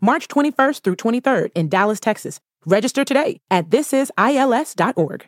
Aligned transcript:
March 0.00 0.28
21st 0.28 0.80
through 0.82 0.96
23rd 0.96 1.50
in 1.54 1.68
Dallas, 1.68 2.00
Texas. 2.00 2.40
Register 2.64 3.04
today 3.04 3.40
at 3.50 3.70
thisisils.org. 3.70 5.26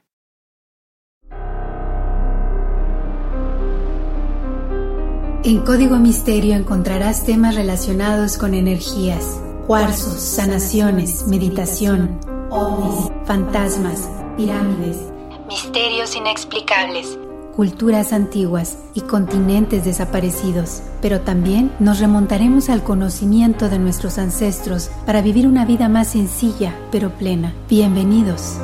En 5.44 5.64
Código 5.64 5.98
Misterio 5.98 6.56
encontrarás 6.56 7.24
temas 7.24 7.54
relacionados 7.54 8.36
con 8.36 8.54
energías, 8.54 9.40
cuarzos, 9.68 10.20
sanaciones, 10.20 11.28
meditación, 11.28 12.18
ovnis, 12.50 13.10
fantasmas, 13.24 14.10
pirámides, 14.36 14.98
misterios 15.46 16.16
inexplicables, 16.16 17.16
culturas 17.54 18.12
antiguas 18.12 18.78
y 18.94 19.02
continentes 19.02 19.84
desaparecidos. 19.84 20.82
Pero 21.00 21.20
también 21.20 21.70
nos 21.78 22.00
remontaremos 22.00 22.68
al 22.70 22.82
conocimiento 22.82 23.68
de 23.68 23.78
nuestros 23.78 24.18
ancestros 24.18 24.90
para 25.06 25.22
vivir 25.22 25.46
una 25.46 25.64
vida 25.64 25.88
más 25.88 26.08
sencilla 26.08 26.74
pero 26.90 27.10
plena. 27.10 27.52
Bienvenidos. 27.68 28.58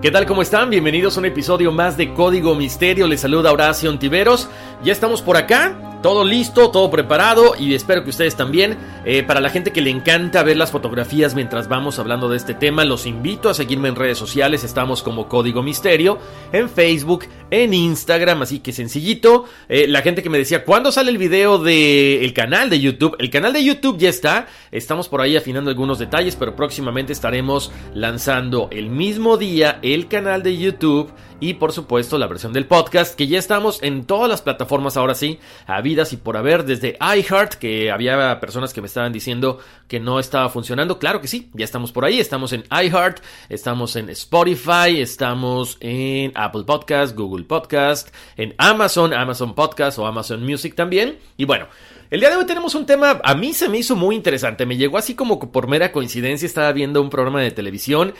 ¿Qué 0.00 0.12
tal? 0.12 0.26
¿Cómo 0.26 0.42
están? 0.42 0.70
Bienvenidos 0.70 1.16
a 1.16 1.20
un 1.20 1.26
episodio 1.26 1.72
más 1.72 1.96
de 1.96 2.14
Código 2.14 2.54
Misterio. 2.54 3.08
Les 3.08 3.20
saluda 3.20 3.52
Horacio 3.52 3.90
Ontiveros. 3.90 4.48
Ya 4.84 4.92
estamos 4.92 5.22
por 5.22 5.36
acá 5.36 5.87
todo 6.02 6.24
listo, 6.24 6.70
todo 6.70 6.90
preparado 6.90 7.54
y 7.58 7.74
espero 7.74 8.04
que 8.04 8.10
ustedes 8.10 8.36
también. 8.36 8.76
Eh, 9.04 9.22
para 9.22 9.40
la 9.40 9.50
gente 9.50 9.72
que 9.72 9.80
le 9.80 9.90
encanta 9.90 10.42
ver 10.42 10.56
las 10.56 10.70
fotografías 10.70 11.34
mientras 11.34 11.68
vamos 11.68 11.98
hablando 11.98 12.28
de 12.28 12.36
este 12.36 12.54
tema, 12.54 12.84
los 12.84 13.06
invito 13.06 13.48
a 13.48 13.54
seguirme 13.54 13.88
en 13.88 13.96
redes 13.96 14.18
sociales. 14.18 14.64
Estamos 14.64 15.02
como 15.02 15.28
Código 15.28 15.62
Misterio 15.62 16.18
en 16.52 16.68
Facebook, 16.68 17.26
en 17.50 17.74
Instagram, 17.74 18.42
así 18.42 18.60
que 18.60 18.72
sencillito. 18.72 19.46
Eh, 19.68 19.86
la 19.88 20.02
gente 20.02 20.22
que 20.22 20.30
me 20.30 20.38
decía, 20.38 20.64
¿cuándo 20.64 20.92
sale 20.92 21.10
el 21.10 21.18
video 21.18 21.58
del 21.58 22.32
canal 22.32 22.70
de 22.70 22.80
YouTube? 22.80 23.16
El 23.18 23.30
canal 23.30 23.52
de 23.52 23.64
YouTube 23.64 23.98
ya 23.98 24.08
está. 24.08 24.46
Estamos 24.70 25.08
por 25.08 25.20
ahí 25.20 25.36
afinando 25.36 25.70
algunos 25.70 25.98
detalles, 25.98 26.36
pero 26.36 26.54
próximamente 26.54 27.12
estaremos 27.12 27.72
lanzando 27.94 28.68
el 28.70 28.90
mismo 28.90 29.36
día 29.36 29.78
el 29.82 30.08
canal 30.08 30.42
de 30.42 30.56
YouTube 30.56 31.12
y 31.40 31.54
por 31.54 31.72
supuesto 31.72 32.18
la 32.18 32.26
versión 32.26 32.52
del 32.52 32.66
podcast 32.66 33.14
que 33.14 33.26
ya 33.26 33.38
estamos 33.38 33.82
en 33.82 34.04
todas 34.04 34.28
las 34.28 34.42
plataformas 34.42 34.96
ahora 34.96 35.14
sí, 35.14 35.38
habidas 35.66 36.12
y 36.12 36.16
por 36.16 36.36
haber, 36.36 36.64
desde 36.64 36.98
iHeart, 37.00 37.54
que 37.54 37.90
había 37.90 38.40
personas 38.40 38.72
que 38.72 38.80
me 38.80 38.86
estaban 38.86 39.12
diciendo 39.12 39.58
que 39.86 40.00
no 40.00 40.18
estaba 40.18 40.48
funcionando, 40.48 40.98
claro 40.98 41.20
que 41.20 41.28
sí, 41.28 41.50
ya 41.54 41.64
estamos 41.64 41.92
por 41.92 42.04
ahí, 42.04 42.20
estamos 42.20 42.52
en 42.52 42.64
iHeart, 42.70 43.20
estamos 43.48 43.96
en 43.96 44.10
Spotify, 44.10 45.00
estamos 45.00 45.76
en 45.80 46.32
Apple 46.34 46.64
Podcast, 46.64 47.16
Google 47.16 47.44
Podcast, 47.44 48.14
en 48.36 48.54
Amazon, 48.58 49.14
Amazon 49.14 49.54
Podcast 49.54 49.98
o 49.98 50.06
Amazon 50.06 50.44
Music 50.44 50.74
también, 50.74 51.18
y 51.36 51.44
bueno, 51.44 51.68
el 52.10 52.20
día 52.20 52.30
de 52.30 52.36
hoy 52.36 52.46
tenemos 52.46 52.74
un 52.74 52.86
tema, 52.86 53.20
a 53.22 53.34
mí 53.34 53.52
se 53.52 53.68
me 53.68 53.78
hizo 53.78 53.94
muy 53.94 54.16
interesante, 54.16 54.64
me 54.64 54.76
llegó 54.76 54.96
así 54.96 55.14
como 55.14 55.38
por 55.38 55.68
mera 55.68 55.92
coincidencia, 55.92 56.46
estaba 56.46 56.72
viendo 56.72 57.02
un 57.02 57.10
programa 57.10 57.42
de 57.42 57.50
televisión 57.50 58.14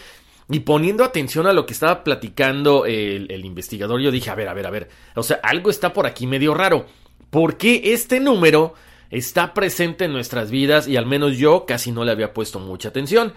y 0.50 0.60
poniendo 0.60 1.04
atención 1.04 1.46
a 1.46 1.52
lo 1.52 1.66
que 1.66 1.74
estaba 1.74 2.02
platicando 2.04 2.86
el, 2.86 3.44
investigador, 3.44 4.00
yo 4.00 4.10
dije, 4.10 4.30
a 4.30 4.34
ver, 4.34 4.48
a 4.48 4.54
ver, 4.54 4.66
a 4.66 4.70
ver, 4.70 4.88
o 5.14 5.22
sea, 5.22 5.40
algo 5.42 5.70
está 5.70 5.92
por 5.92 6.06
aquí 6.06 6.26
medio 6.26 6.54
raro. 6.54 6.86
¿Por 7.30 7.58
qué 7.58 7.92
este 7.92 8.18
número 8.18 8.74
está 9.10 9.52
presente 9.52 10.06
en 10.06 10.12
nuestras 10.12 10.50
vidas 10.50 10.88
y 10.88 10.96
al 10.96 11.04
menos 11.04 11.36
yo 11.36 11.66
casi 11.66 11.92
no 11.92 12.04
le 12.04 12.12
había 12.12 12.32
puesto 12.32 12.60
mucha 12.60 12.88
atención? 12.88 13.34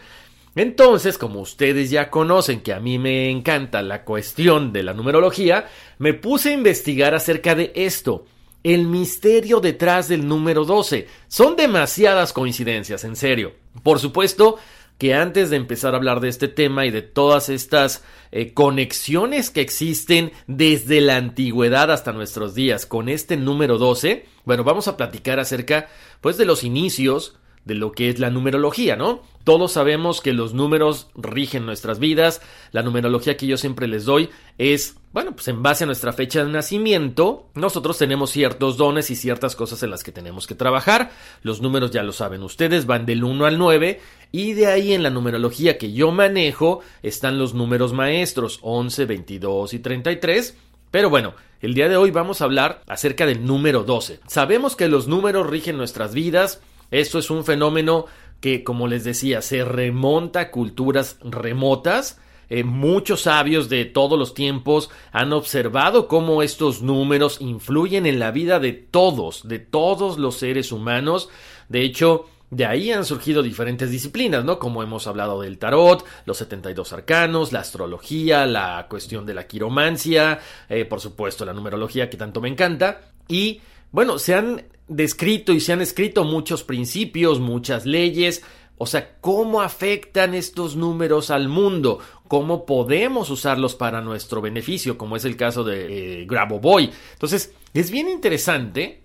Entonces, 0.55 1.17
como 1.17 1.41
ustedes 1.41 1.89
ya 1.89 2.09
conocen 2.09 2.61
que 2.61 2.73
a 2.73 2.79
mí 2.79 2.99
me 2.99 3.29
encanta 3.29 3.81
la 3.81 4.03
cuestión 4.03 4.72
de 4.72 4.83
la 4.83 4.93
numerología, 4.93 5.67
me 5.97 6.13
puse 6.13 6.49
a 6.49 6.53
investigar 6.53 7.13
acerca 7.13 7.55
de 7.55 7.72
esto. 7.75 8.25
El 8.63 8.88
misterio 8.88 9.59
detrás 9.59 10.07
del 10.07 10.28
número 10.28 10.66
12. 10.66 11.07
Son 11.28 11.55
demasiadas 11.55 12.31
coincidencias, 12.31 13.03
en 13.03 13.16
serio. 13.16 13.53
Por 13.81 13.99
supuesto, 13.99 14.59
que 15.01 15.16
antes 15.16 15.50
de 15.50 15.56
empezar 15.56 15.95
a 15.95 15.97
hablar 15.97 16.19
de 16.19 16.29
este 16.29 16.47
tema 16.47 16.85
y 16.85 16.91
de 16.91 17.01
todas 17.01 17.50
estas 17.50 18.03
eh, 18.31 18.53
conexiones 18.53 19.50
que 19.50 19.62
existen 19.62 20.31
desde 20.45 21.01
la 21.01 21.16
antigüedad 21.16 21.91
hasta 21.91 22.13
nuestros 22.13 22.53
días 22.53 22.85
con 22.85 23.09
este 23.09 23.35
número 23.35 23.79
12, 23.79 24.28
bueno, 24.45 24.63
vamos 24.63 24.88
a 24.88 24.97
platicar 24.97 25.40
acerca 25.40 25.90
pues 26.22 26.38
de 26.38 26.45
los 26.45 26.63
inicios 26.63 27.35
de 27.66 27.75
lo 27.75 27.91
que 27.91 28.09
es 28.09 28.19
la 28.19 28.29
numerología, 28.29 28.95
¿no? 28.95 29.22
Todos 29.44 29.72
sabemos 29.72 30.22
que 30.22 30.33
los 30.33 30.53
números 30.53 31.07
rigen 31.16 31.66
nuestras 31.66 31.99
vidas. 31.99 32.41
La 32.72 32.83
numerología 32.83 33.38
que 33.38 33.47
yo 33.47 33.57
siempre 33.57 33.88
les 33.88 34.05
doy 34.05 34.29
es, 34.57 34.97
bueno, 35.13 35.33
pues 35.33 35.47
en 35.47 35.63
base 35.63 35.83
a 35.83 35.88
nuestra 35.88 36.13
fecha 36.13 36.44
de 36.44 36.51
nacimiento, 36.51 37.47
nosotros 37.55 37.97
tenemos 37.97 38.29
ciertos 38.31 38.77
dones 38.77 39.09
y 39.09 39.16
ciertas 39.16 39.55
cosas 39.55 39.81
en 39.81 39.89
las 39.89 40.03
que 40.03 40.11
tenemos 40.11 40.45
que 40.45 40.55
trabajar. 40.55 41.11
Los 41.41 41.61
números 41.61 41.91
ya 41.91 42.03
lo 42.03 42.11
saben 42.11 42.44
ustedes, 42.44 42.85
van 42.85 43.05
del 43.05 43.23
1 43.23 43.45
al 43.45 43.57
9 43.57 43.99
y 44.31 44.53
de 44.53 44.67
ahí 44.67 44.93
en 44.93 45.03
la 45.03 45.09
numerología 45.09 45.78
que 45.78 45.91
yo 45.91 46.11
manejo 46.11 46.81
están 47.01 47.39
los 47.39 47.53
números 47.53 47.93
maestros 47.93 48.59
11, 48.61 49.05
22 49.05 49.73
y 49.73 49.79
33. 49.79 50.55
Pero 50.91 51.09
bueno, 51.09 51.33
el 51.61 51.73
día 51.73 51.89
de 51.89 51.95
hoy 51.97 52.11
vamos 52.11 52.41
a 52.41 52.45
hablar 52.45 52.83
acerca 52.88 53.25
del 53.25 53.45
número 53.45 53.83
12. 53.83 54.19
Sabemos 54.28 54.75
que 54.75 54.88
los 54.88 55.07
números 55.07 55.47
rigen 55.47 55.78
nuestras 55.78 56.13
vidas. 56.13 56.61
Esto 56.91 57.19
es 57.19 57.29
un 57.29 57.46
fenómeno 57.46 58.06
que, 58.41 58.63
como 58.63 58.88
les 58.88 59.03
decía, 59.03 59.41
se 59.41 59.63
remonta 59.63 60.41
a 60.41 60.52
culturas 60.52 61.18
remotas. 61.24 62.19
Eh, 62.50 62.66
muchos 62.66 63.22
sabios 63.22 63.69
de 63.69 63.85
todos 63.85 64.19
los 64.19 64.34
tiempos 64.34 64.90
han 65.13 65.31
observado 65.31 66.09
cómo 66.09 66.44
estos 66.44 66.81
números 66.81 67.40
influyen 67.40 68.06
en 68.06 68.19
la 68.19 68.31
vida 68.31 68.59
de 68.59 68.74
todos, 68.74 69.47
de 69.47 69.59
todos 69.59 70.18
los 70.18 70.35
seres 70.35 70.74
humanos. 70.74 71.29
De 71.69 71.84
hecho, 71.84 72.25
de 72.50 72.66
ahí 72.66 72.91
han 72.91 73.06
surgido 73.06 73.41
diferentes 73.41 73.90
disciplinas, 73.90 74.44
¿no? 74.44 74.59
Como 74.59 74.84
hemos 74.84 75.08
hablado 75.08 75.41
del 75.41 75.58
tarot, 75.58 76.06
los 76.25 76.38
72 76.38 76.91
arcanos, 76.91 77.53
la 77.53 77.62
astrología, 77.62 78.46
la 78.46 78.88
cuestión 78.90 79.25
de 79.25 79.34
la 79.34 79.47
quiromancia, 79.47 80.40
eh, 80.68 80.84
por 80.84 81.00
supuesto 81.00 81.46
la 81.46 81.53
numerología 81.53 82.09
que 82.09 82.18
tanto 82.18 82.41
me 82.41 82.50
encanta. 82.50 83.00
Y 83.29 83.62
bueno, 83.94 84.19
se 84.19 84.35
han 84.35 84.66
descrito 84.91 85.53
y 85.53 85.59
se 85.59 85.74
han 85.74 85.81
escrito 85.81 86.24
muchos 86.24 86.63
principios, 86.63 87.40
muchas 87.40 87.85
leyes, 87.85 88.43
o 88.78 88.85
sea, 88.85 89.16
cómo 89.22 89.61
afectan 89.61 90.34
estos 90.34 90.76
números 90.76 91.29
al 91.32 91.47
mundo, 91.47 91.99
cómo 92.28 92.66
podemos 92.66 93.29
usarlos 93.29 93.76
para 93.76 94.02
nuestro 94.02 94.41
beneficio, 94.41 94.97
como 94.97 95.16
es 95.16 95.26
el 95.26 95.38
caso 95.38 95.64
de 95.64 96.22
eh, 96.22 96.26
Grabovoi. 96.26 96.91
Entonces, 97.14 97.53
es 97.73 97.91
bien 97.91 98.09
interesante 98.09 99.03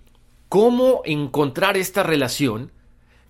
cómo 0.48 1.02
encontrar 1.04 1.76
esta 1.76 2.02
relación 2.02 2.72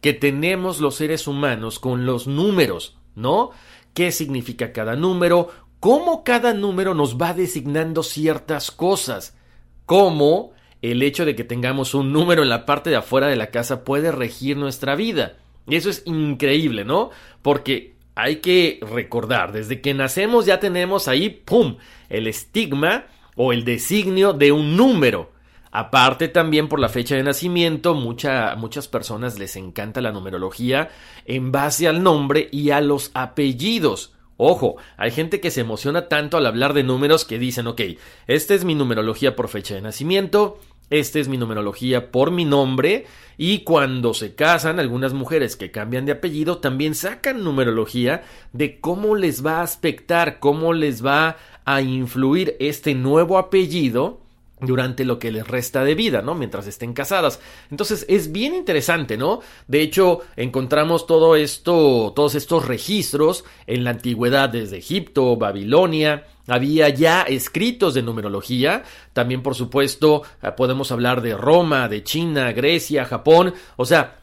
que 0.00 0.12
tenemos 0.12 0.80
los 0.80 0.94
seres 0.94 1.26
humanos 1.26 1.78
con 1.78 2.06
los 2.06 2.26
números, 2.26 2.96
¿no? 3.14 3.50
¿Qué 3.92 4.12
significa 4.12 4.72
cada 4.72 4.94
número? 4.94 5.50
¿Cómo 5.80 6.24
cada 6.24 6.54
número 6.54 6.94
nos 6.94 7.16
va 7.16 7.34
designando 7.34 8.02
ciertas 8.02 8.70
cosas? 8.70 9.34
¿Cómo 9.84 10.52
el 10.90 11.02
hecho 11.02 11.24
de 11.24 11.34
que 11.34 11.44
tengamos 11.44 11.94
un 11.94 12.12
número 12.12 12.42
en 12.42 12.48
la 12.48 12.66
parte 12.66 12.90
de 12.90 12.96
afuera 12.96 13.28
de 13.28 13.36
la 13.36 13.50
casa 13.50 13.84
puede 13.84 14.12
regir 14.12 14.56
nuestra 14.56 14.94
vida. 14.94 15.36
Y 15.66 15.76
eso 15.76 15.90
es 15.90 16.02
increíble, 16.06 16.84
¿no? 16.84 17.10
Porque 17.42 17.94
hay 18.14 18.36
que 18.36 18.80
recordar, 18.80 19.52
desde 19.52 19.80
que 19.80 19.92
nacemos 19.92 20.46
ya 20.46 20.60
tenemos 20.60 21.08
ahí, 21.08 21.28
¡pum!, 21.28 21.76
el 22.08 22.26
estigma 22.26 23.06
o 23.34 23.52
el 23.52 23.64
designio 23.64 24.32
de 24.32 24.52
un 24.52 24.76
número. 24.76 25.32
Aparte 25.70 26.28
también 26.28 26.68
por 26.68 26.80
la 26.80 26.88
fecha 26.88 27.16
de 27.16 27.22
nacimiento, 27.22 27.94
muchas 27.94 28.88
personas 28.88 29.38
les 29.38 29.56
encanta 29.56 30.00
la 30.00 30.12
numerología 30.12 30.88
en 31.26 31.52
base 31.52 31.86
al 31.86 32.02
nombre 32.02 32.48
y 32.50 32.70
a 32.70 32.80
los 32.80 33.10
apellidos. 33.12 34.14
Ojo, 34.38 34.76
hay 34.96 35.10
gente 35.10 35.40
que 35.40 35.50
se 35.50 35.62
emociona 35.62 36.08
tanto 36.08 36.38
al 36.38 36.46
hablar 36.46 36.72
de 36.72 36.82
números 36.82 37.24
que 37.24 37.38
dicen, 37.38 37.66
ok, 37.66 37.82
esta 38.26 38.54
es 38.54 38.64
mi 38.64 38.74
numerología 38.74 39.36
por 39.36 39.48
fecha 39.48 39.74
de 39.74 39.82
nacimiento, 39.82 40.58
esta 40.90 41.18
es 41.18 41.28
mi 41.28 41.36
numerología 41.36 42.10
por 42.10 42.30
mi 42.30 42.44
nombre. 42.44 43.06
Y 43.38 43.60
cuando 43.60 44.14
se 44.14 44.34
casan 44.34 44.80
algunas 44.80 45.12
mujeres 45.12 45.56
que 45.56 45.70
cambian 45.70 46.06
de 46.06 46.12
apellido 46.12 46.58
también 46.58 46.94
sacan 46.94 47.44
numerología 47.44 48.24
de 48.52 48.80
cómo 48.80 49.14
les 49.14 49.44
va 49.44 49.58
a 49.58 49.62
aspectar, 49.62 50.38
cómo 50.38 50.72
les 50.72 51.04
va 51.04 51.36
a 51.64 51.82
influir 51.82 52.56
este 52.60 52.94
nuevo 52.94 53.36
apellido 53.36 54.25
durante 54.60 55.04
lo 55.04 55.18
que 55.18 55.30
les 55.30 55.46
resta 55.46 55.84
de 55.84 55.94
vida, 55.94 56.22
¿no? 56.22 56.34
Mientras 56.34 56.66
estén 56.66 56.94
casadas. 56.94 57.40
Entonces 57.70 58.06
es 58.08 58.32
bien 58.32 58.54
interesante, 58.54 59.16
¿no? 59.16 59.40
De 59.68 59.82
hecho, 59.82 60.20
encontramos 60.36 61.06
todo 61.06 61.36
esto, 61.36 62.12
todos 62.16 62.34
estos 62.34 62.66
registros 62.66 63.44
en 63.66 63.84
la 63.84 63.90
antigüedad 63.90 64.48
desde 64.48 64.78
Egipto, 64.78 65.36
Babilonia, 65.36 66.24
había 66.48 66.88
ya 66.88 67.22
escritos 67.22 67.94
de 67.94 68.02
numerología, 68.02 68.84
también 69.12 69.42
por 69.42 69.54
supuesto 69.54 70.22
eh, 70.42 70.50
podemos 70.56 70.92
hablar 70.92 71.20
de 71.20 71.36
Roma, 71.36 71.88
de 71.88 72.02
China, 72.04 72.52
Grecia, 72.52 73.04
Japón, 73.04 73.52
o 73.76 73.84
sea, 73.84 74.18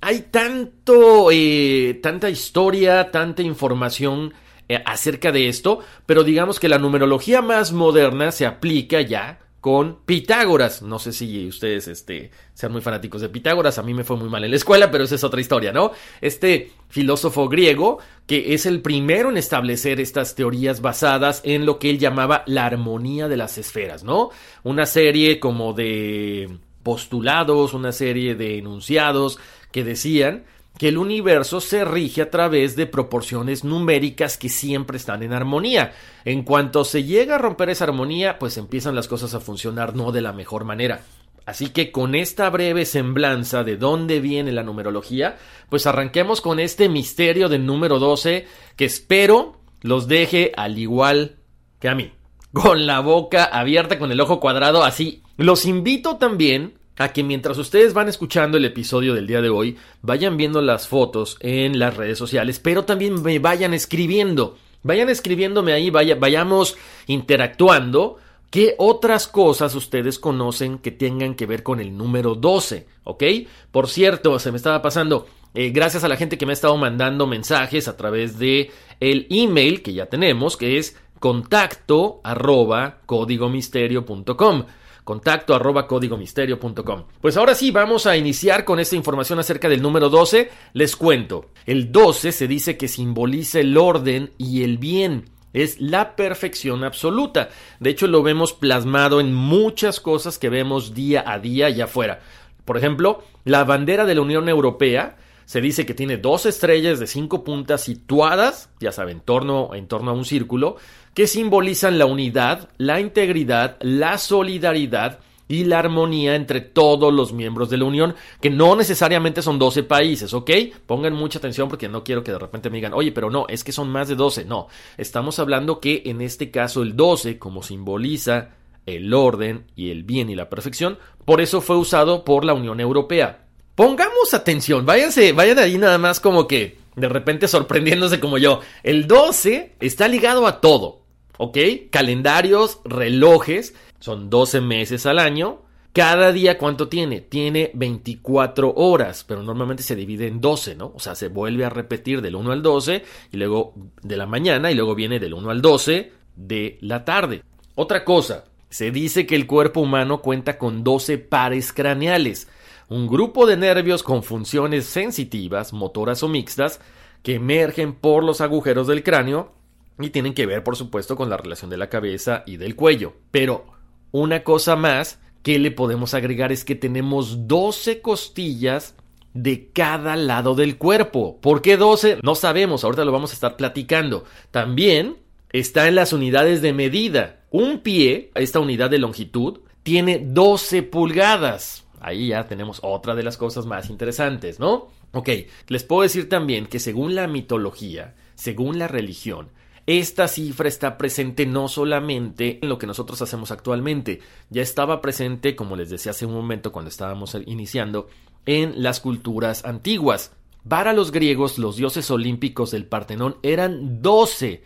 hay 0.00 0.22
tanto, 0.30 1.30
eh, 1.30 1.98
tanta 2.02 2.30
historia, 2.30 3.10
tanta 3.10 3.42
información 3.42 4.34
eh, 4.68 4.82
acerca 4.84 5.32
de 5.32 5.48
esto, 5.48 5.80
pero 6.06 6.24
digamos 6.24 6.58
que 6.58 6.68
la 6.68 6.78
numerología 6.78 7.42
más 7.42 7.72
moderna 7.72 8.32
se 8.32 8.46
aplica 8.46 9.00
ya 9.00 9.45
con 9.66 9.96
Pitágoras. 10.06 10.80
No 10.80 11.00
sé 11.00 11.12
si 11.12 11.48
ustedes 11.48 11.88
este, 11.88 12.30
sean 12.54 12.70
muy 12.70 12.82
fanáticos 12.82 13.20
de 13.20 13.28
Pitágoras, 13.28 13.78
a 13.78 13.82
mí 13.82 13.94
me 13.94 14.04
fue 14.04 14.16
muy 14.16 14.28
mal 14.28 14.44
en 14.44 14.50
la 14.50 14.56
escuela, 14.56 14.92
pero 14.92 15.02
esa 15.02 15.16
es 15.16 15.24
otra 15.24 15.40
historia, 15.40 15.72
¿no? 15.72 15.90
Este 16.20 16.70
filósofo 16.88 17.48
griego, 17.48 17.98
que 18.28 18.54
es 18.54 18.64
el 18.64 18.80
primero 18.80 19.28
en 19.28 19.36
establecer 19.36 19.98
estas 19.98 20.36
teorías 20.36 20.82
basadas 20.82 21.40
en 21.42 21.66
lo 21.66 21.80
que 21.80 21.90
él 21.90 21.98
llamaba 21.98 22.44
la 22.46 22.64
armonía 22.64 23.26
de 23.26 23.38
las 23.38 23.58
esferas, 23.58 24.04
¿no? 24.04 24.30
Una 24.62 24.86
serie 24.86 25.40
como 25.40 25.72
de 25.72 26.48
postulados, 26.84 27.74
una 27.74 27.90
serie 27.90 28.36
de 28.36 28.58
enunciados 28.58 29.40
que 29.72 29.82
decían 29.82 30.44
que 30.78 30.88
el 30.88 30.98
universo 30.98 31.60
se 31.60 31.84
rige 31.84 32.22
a 32.22 32.30
través 32.30 32.76
de 32.76 32.86
proporciones 32.86 33.64
numéricas 33.64 34.36
que 34.36 34.48
siempre 34.48 34.96
están 34.96 35.22
en 35.22 35.32
armonía. 35.32 35.92
En 36.24 36.42
cuanto 36.42 36.84
se 36.84 37.04
llega 37.04 37.36
a 37.36 37.38
romper 37.38 37.70
esa 37.70 37.84
armonía, 37.84 38.38
pues 38.38 38.58
empiezan 38.58 38.94
las 38.94 39.08
cosas 39.08 39.34
a 39.34 39.40
funcionar 39.40 39.94
no 39.94 40.12
de 40.12 40.20
la 40.20 40.32
mejor 40.32 40.64
manera. 40.64 41.02
Así 41.46 41.68
que 41.68 41.92
con 41.92 42.14
esta 42.14 42.50
breve 42.50 42.84
semblanza 42.84 43.62
de 43.62 43.76
dónde 43.76 44.20
viene 44.20 44.50
la 44.50 44.64
numerología, 44.64 45.38
pues 45.70 45.86
arranquemos 45.86 46.40
con 46.40 46.58
este 46.58 46.88
misterio 46.88 47.48
del 47.48 47.64
número 47.64 47.98
12 48.00 48.46
que 48.76 48.84
espero 48.84 49.60
los 49.80 50.08
deje 50.08 50.52
al 50.56 50.76
igual 50.76 51.36
que 51.78 51.88
a 51.88 51.94
mí. 51.94 52.12
Con 52.52 52.86
la 52.86 53.00
boca 53.00 53.44
abierta, 53.44 53.98
con 53.98 54.10
el 54.10 54.20
ojo 54.20 54.40
cuadrado, 54.40 54.82
así. 54.82 55.22
Los 55.36 55.66
invito 55.66 56.16
también 56.16 56.78
a 56.98 57.12
que 57.12 57.22
mientras 57.22 57.58
ustedes 57.58 57.94
van 57.94 58.08
escuchando 58.08 58.56
el 58.56 58.64
episodio 58.64 59.14
del 59.14 59.26
día 59.26 59.42
de 59.42 59.50
hoy, 59.50 59.76
vayan 60.02 60.36
viendo 60.36 60.62
las 60.62 60.88
fotos 60.88 61.36
en 61.40 61.78
las 61.78 61.96
redes 61.96 62.18
sociales, 62.18 62.58
pero 62.58 62.84
también 62.84 63.22
me 63.22 63.38
vayan 63.38 63.74
escribiendo. 63.74 64.56
Vayan 64.82 65.08
escribiéndome 65.08 65.72
ahí, 65.72 65.90
vayamos 65.90 66.76
interactuando. 67.06 68.18
¿Qué 68.50 68.76
otras 68.78 69.26
cosas 69.26 69.74
ustedes 69.74 70.18
conocen 70.18 70.78
que 70.78 70.92
tengan 70.92 71.34
que 71.34 71.46
ver 71.46 71.62
con 71.64 71.80
el 71.80 71.96
número 71.96 72.36
12? 72.36 72.86
¿Ok? 73.02 73.24
Por 73.72 73.88
cierto, 73.88 74.38
se 74.38 74.52
me 74.52 74.56
estaba 74.56 74.80
pasando. 74.82 75.26
Eh, 75.54 75.70
gracias 75.70 76.04
a 76.04 76.08
la 76.08 76.16
gente 76.16 76.38
que 76.38 76.46
me 76.46 76.52
ha 76.52 76.54
estado 76.54 76.76
mandando 76.76 77.26
mensajes 77.26 77.88
a 77.88 77.96
través 77.96 78.38
de 78.38 78.70
el 79.00 79.26
email 79.30 79.82
que 79.82 79.92
ya 79.92 80.06
tenemos, 80.06 80.56
que 80.56 80.78
es 80.78 80.96
contacto 81.18 82.20
arroba 82.22 82.98
códigomisterio.com 83.06 84.66
contacto 85.06 85.54
arroba 85.54 85.86
códigomisterio.com. 85.86 87.04
Pues 87.20 87.36
ahora 87.36 87.54
sí, 87.54 87.70
vamos 87.70 88.06
a 88.06 88.16
iniciar 88.16 88.64
con 88.64 88.80
esta 88.80 88.96
información 88.96 89.38
acerca 89.38 89.68
del 89.68 89.80
número 89.80 90.10
12. 90.10 90.50
Les 90.72 90.96
cuento, 90.96 91.50
el 91.64 91.92
12 91.92 92.32
se 92.32 92.48
dice 92.48 92.76
que 92.76 92.88
simboliza 92.88 93.60
el 93.60 93.78
orden 93.78 94.32
y 94.36 94.64
el 94.64 94.78
bien. 94.78 95.30
Es 95.52 95.80
la 95.80 96.16
perfección 96.16 96.82
absoluta. 96.82 97.50
De 97.78 97.90
hecho, 97.90 98.08
lo 98.08 98.24
vemos 98.24 98.52
plasmado 98.52 99.20
en 99.20 99.32
muchas 99.32 100.00
cosas 100.00 100.38
que 100.40 100.50
vemos 100.50 100.92
día 100.92 101.22
a 101.24 101.38
día 101.38 101.66
allá 101.66 101.84
afuera. 101.84 102.20
Por 102.64 102.76
ejemplo, 102.76 103.22
la 103.44 103.62
bandera 103.62 104.06
de 104.06 104.16
la 104.16 104.22
Unión 104.22 104.48
Europea 104.48 105.18
se 105.44 105.60
dice 105.60 105.86
que 105.86 105.94
tiene 105.94 106.16
dos 106.16 106.44
estrellas 106.44 106.98
de 106.98 107.06
cinco 107.06 107.44
puntas 107.44 107.80
situadas, 107.80 108.70
ya 108.80 108.90
saben, 108.90 109.20
torno, 109.20 109.70
en 109.74 109.86
torno 109.86 110.10
a 110.10 110.14
un 110.14 110.24
círculo, 110.24 110.76
que 111.16 111.26
simbolizan 111.26 111.98
la 111.98 112.04
unidad, 112.04 112.68
la 112.76 113.00
integridad, 113.00 113.78
la 113.80 114.18
solidaridad 114.18 115.20
y 115.48 115.64
la 115.64 115.78
armonía 115.78 116.34
entre 116.34 116.60
todos 116.60 117.10
los 117.10 117.32
miembros 117.32 117.70
de 117.70 117.78
la 117.78 117.86
Unión, 117.86 118.14
que 118.42 118.50
no 118.50 118.76
necesariamente 118.76 119.40
son 119.40 119.58
12 119.58 119.84
países, 119.84 120.34
¿ok? 120.34 120.50
Pongan 120.84 121.14
mucha 121.14 121.38
atención 121.38 121.70
porque 121.70 121.88
no 121.88 122.04
quiero 122.04 122.22
que 122.22 122.32
de 122.32 122.38
repente 122.38 122.68
me 122.68 122.76
digan, 122.76 122.92
oye, 122.92 123.12
pero 123.12 123.30
no, 123.30 123.46
es 123.48 123.64
que 123.64 123.72
son 123.72 123.88
más 123.88 124.08
de 124.08 124.14
12. 124.14 124.44
No, 124.44 124.68
estamos 124.98 125.38
hablando 125.38 125.80
que 125.80 126.02
en 126.04 126.20
este 126.20 126.50
caso 126.50 126.82
el 126.82 126.94
12, 126.96 127.38
como 127.38 127.62
simboliza 127.62 128.50
el 128.84 129.14
orden 129.14 129.64
y 129.74 129.92
el 129.92 130.02
bien 130.02 130.28
y 130.28 130.34
la 130.34 130.50
perfección, 130.50 130.98
por 131.24 131.40
eso 131.40 131.62
fue 131.62 131.78
usado 131.78 132.24
por 132.24 132.44
la 132.44 132.52
Unión 132.52 132.78
Europea. 132.78 133.46
Pongamos 133.74 134.34
atención, 134.34 134.84
váyanse, 134.84 135.32
vayan 135.32 135.60
ahí 135.60 135.78
nada 135.78 135.96
más 135.96 136.20
como 136.20 136.46
que 136.46 136.76
de 136.94 137.08
repente 137.08 137.48
sorprendiéndose 137.48 138.20
como 138.20 138.36
yo. 138.36 138.60
El 138.82 139.06
12 139.06 139.76
está 139.80 140.08
ligado 140.08 140.46
a 140.46 140.60
todo. 140.60 141.05
¿Ok? 141.38 141.58
Calendarios, 141.90 142.80
relojes, 142.84 143.74
son 144.00 144.30
12 144.30 144.60
meses 144.60 145.06
al 145.06 145.18
año. 145.18 145.62
Cada 145.92 146.30
día, 146.30 146.58
¿cuánto 146.58 146.88
tiene? 146.88 147.22
Tiene 147.22 147.70
24 147.72 148.74
horas, 148.76 149.24
pero 149.26 149.42
normalmente 149.42 149.82
se 149.82 149.96
divide 149.96 150.26
en 150.26 150.42
12, 150.42 150.74
¿no? 150.74 150.92
O 150.94 151.00
sea, 151.00 151.14
se 151.14 151.28
vuelve 151.28 151.64
a 151.64 151.70
repetir 151.70 152.20
del 152.20 152.36
1 152.36 152.52
al 152.52 152.62
12 152.62 153.02
y 153.32 153.36
luego 153.38 153.72
de 154.02 154.16
la 154.18 154.26
mañana 154.26 154.70
y 154.70 154.74
luego 154.74 154.94
viene 154.94 155.18
del 155.18 155.32
1 155.32 155.50
al 155.50 155.62
12 155.62 156.12
de 156.36 156.78
la 156.82 157.04
tarde. 157.06 157.42
Otra 157.74 158.04
cosa, 158.04 158.44
se 158.68 158.90
dice 158.90 159.26
que 159.26 159.36
el 159.36 159.46
cuerpo 159.46 159.80
humano 159.80 160.20
cuenta 160.20 160.58
con 160.58 160.84
12 160.84 161.16
pares 161.16 161.72
craneales, 161.72 162.48
un 162.88 163.06
grupo 163.06 163.46
de 163.46 163.56
nervios 163.56 164.02
con 164.02 164.22
funciones 164.22 164.84
sensitivas, 164.84 165.72
motoras 165.72 166.22
o 166.22 166.28
mixtas, 166.28 166.80
que 167.22 167.36
emergen 167.36 167.94
por 167.94 168.22
los 168.22 168.40
agujeros 168.40 168.86
del 168.86 169.02
cráneo 169.02 169.55
y 169.98 170.10
tienen 170.10 170.34
que 170.34 170.46
ver, 170.46 170.62
por 170.62 170.76
supuesto, 170.76 171.16
con 171.16 171.30
la 171.30 171.36
relación 171.36 171.70
de 171.70 171.76
la 171.76 171.88
cabeza 171.88 172.42
y 172.46 172.56
del 172.56 172.76
cuello. 172.76 173.14
Pero 173.30 173.66
una 174.12 174.44
cosa 174.44 174.76
más 174.76 175.20
que 175.42 175.58
le 175.58 175.70
podemos 175.70 176.14
agregar 176.14 176.52
es 176.52 176.64
que 176.64 176.74
tenemos 176.74 177.46
12 177.46 178.00
costillas 178.00 178.94
de 179.32 179.70
cada 179.72 180.16
lado 180.16 180.54
del 180.54 180.76
cuerpo. 180.78 181.38
¿Por 181.40 181.62
qué 181.62 181.76
12? 181.76 182.18
No 182.22 182.34
sabemos, 182.34 182.84
ahorita 182.84 183.04
lo 183.04 183.12
vamos 183.12 183.30
a 183.30 183.34
estar 183.34 183.56
platicando. 183.56 184.24
También 184.50 185.18
está 185.52 185.88
en 185.88 185.94
las 185.94 186.12
unidades 186.12 186.62
de 186.62 186.72
medida. 186.72 187.40
Un 187.50 187.80
pie, 187.80 188.30
esta 188.34 188.60
unidad 188.60 188.90
de 188.90 188.98
longitud, 188.98 189.60
tiene 189.82 190.18
12 190.18 190.82
pulgadas. 190.82 191.86
Ahí 192.00 192.28
ya 192.28 192.46
tenemos 192.46 192.80
otra 192.82 193.14
de 193.14 193.22
las 193.22 193.36
cosas 193.36 193.66
más 193.66 193.88
interesantes, 193.88 194.58
¿no? 194.58 194.88
Ok, 195.12 195.30
les 195.68 195.84
puedo 195.84 196.02
decir 196.02 196.28
también 196.28 196.66
que 196.66 196.78
según 196.78 197.14
la 197.14 197.26
mitología, 197.26 198.14
según 198.34 198.78
la 198.78 198.88
religión, 198.88 199.50
esta 199.86 200.26
cifra 200.26 200.68
está 200.68 200.98
presente 200.98 201.46
no 201.46 201.68
solamente 201.68 202.58
en 202.60 202.68
lo 202.68 202.76
que 202.76 202.88
nosotros 202.88 203.22
hacemos 203.22 203.52
actualmente, 203.52 204.20
ya 204.50 204.62
estaba 204.62 205.00
presente, 205.00 205.54
como 205.54 205.76
les 205.76 205.90
decía 205.90 206.10
hace 206.10 206.26
un 206.26 206.34
momento 206.34 206.72
cuando 206.72 206.88
estábamos 206.88 207.36
iniciando, 207.46 208.08
en 208.46 208.82
las 208.82 209.00
culturas 209.00 209.64
antiguas. 209.64 210.32
Para 210.68 210.92
los 210.92 211.12
griegos, 211.12 211.58
los 211.58 211.76
dioses 211.76 212.10
olímpicos 212.10 212.72
del 212.72 212.86
Partenón 212.86 213.36
eran 213.42 214.02
doce 214.02 214.64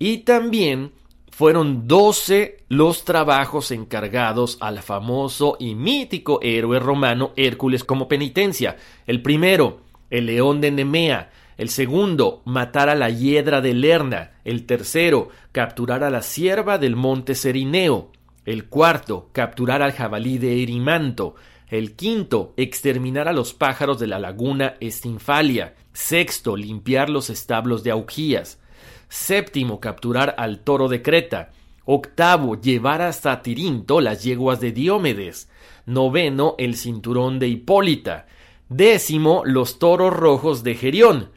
y 0.00 0.18
también 0.18 0.92
fueron 1.30 1.86
doce 1.86 2.64
los 2.68 3.04
trabajos 3.04 3.70
encargados 3.70 4.56
al 4.60 4.82
famoso 4.82 5.56
y 5.60 5.74
mítico 5.74 6.40
héroe 6.42 6.80
romano 6.80 7.32
Hércules 7.36 7.84
como 7.84 8.08
penitencia. 8.08 8.78
El 9.06 9.22
primero, 9.22 9.80
el 10.10 10.26
león 10.26 10.60
de 10.60 10.70
Nemea, 10.70 11.30
el 11.56 11.70
segundo, 11.70 12.42
matar 12.44 12.90
a 12.90 12.94
la 12.94 13.08
hiedra 13.08 13.62
de 13.62 13.72
Lerna. 13.72 14.32
El 14.44 14.66
tercero, 14.66 15.30
capturar 15.52 16.04
a 16.04 16.10
la 16.10 16.20
sierva 16.20 16.76
del 16.76 16.96
monte 16.96 17.34
Serineo. 17.34 18.12
El 18.44 18.66
cuarto, 18.66 19.30
capturar 19.32 19.82
al 19.82 19.92
jabalí 19.92 20.36
de 20.36 20.62
Erimanto. 20.62 21.34
El 21.68 21.96
quinto, 21.96 22.52
exterminar 22.58 23.26
a 23.26 23.32
los 23.32 23.54
pájaros 23.54 23.98
de 23.98 24.06
la 24.06 24.18
laguna 24.18 24.74
Estinfalia. 24.80 25.74
Sexto, 25.94 26.56
limpiar 26.56 27.08
los 27.08 27.30
establos 27.30 27.82
de 27.82 27.90
Augías. 27.90 28.60
Séptimo, 29.08 29.80
capturar 29.80 30.34
al 30.36 30.60
toro 30.60 30.88
de 30.88 31.00
Creta. 31.00 31.52
Octavo, 31.86 32.60
llevar 32.60 33.00
hasta 33.00 33.40
Tirinto 33.40 34.02
las 34.02 34.22
yeguas 34.22 34.60
de 34.60 34.72
Diomedes. 34.72 35.48
Noveno, 35.86 36.54
el 36.58 36.76
cinturón 36.76 37.38
de 37.38 37.48
Hipólita. 37.48 38.26
Décimo, 38.68 39.42
los 39.46 39.78
toros 39.78 40.12
rojos 40.12 40.62
de 40.62 40.74
Gerión. 40.74 41.30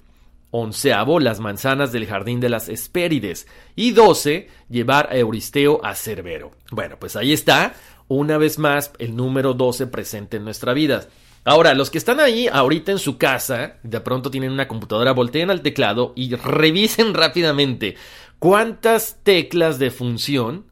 Onceavo, 0.52 1.20
las 1.20 1.40
manzanas 1.40 1.92
del 1.92 2.08
jardín 2.08 2.40
de 2.40 2.50
las 2.50 2.70
Hespérides. 2.70 3.48
Y 3.76 3.92
doce, 3.92 4.50
llevar 4.70 5.10
a 5.12 5.18
Euristeo 5.18 5.80
a 5.84 5.96
Cerbero. 5.96 6.52
Bueno, 6.72 6.98
pues 7.00 7.16
ahí 7.16 7.34
está, 7.34 7.74
una 8.08 8.38
vez 8.38 8.58
más, 8.58 8.92
el 8.98 9.16
número 9.16 9.54
12 9.54 9.88
presente 9.88 10.38
en 10.38 10.44
nuestra 10.44 10.74
vida. 10.74 11.08
Ahora, 11.46 11.74
los 11.74 11.90
que 11.90 11.98
están 11.98 12.20
ahí 12.20 12.48
ahorita 12.48 12.92
en 12.92 13.00
su 13.00 13.18
casa, 13.18 13.78
de 13.84 14.00
pronto 14.02 14.30
tienen 14.30 14.52
una 14.52 14.68
computadora, 14.68 15.14
volteen 15.14 15.50
al 15.50 15.62
teclado 15.62 16.14
y 16.16 16.36
revisen 16.36 17.14
rápidamente 17.14 17.96
cuántas 18.40 19.18
teclas 19.24 19.80
de 19.80 19.92
función 19.92 20.66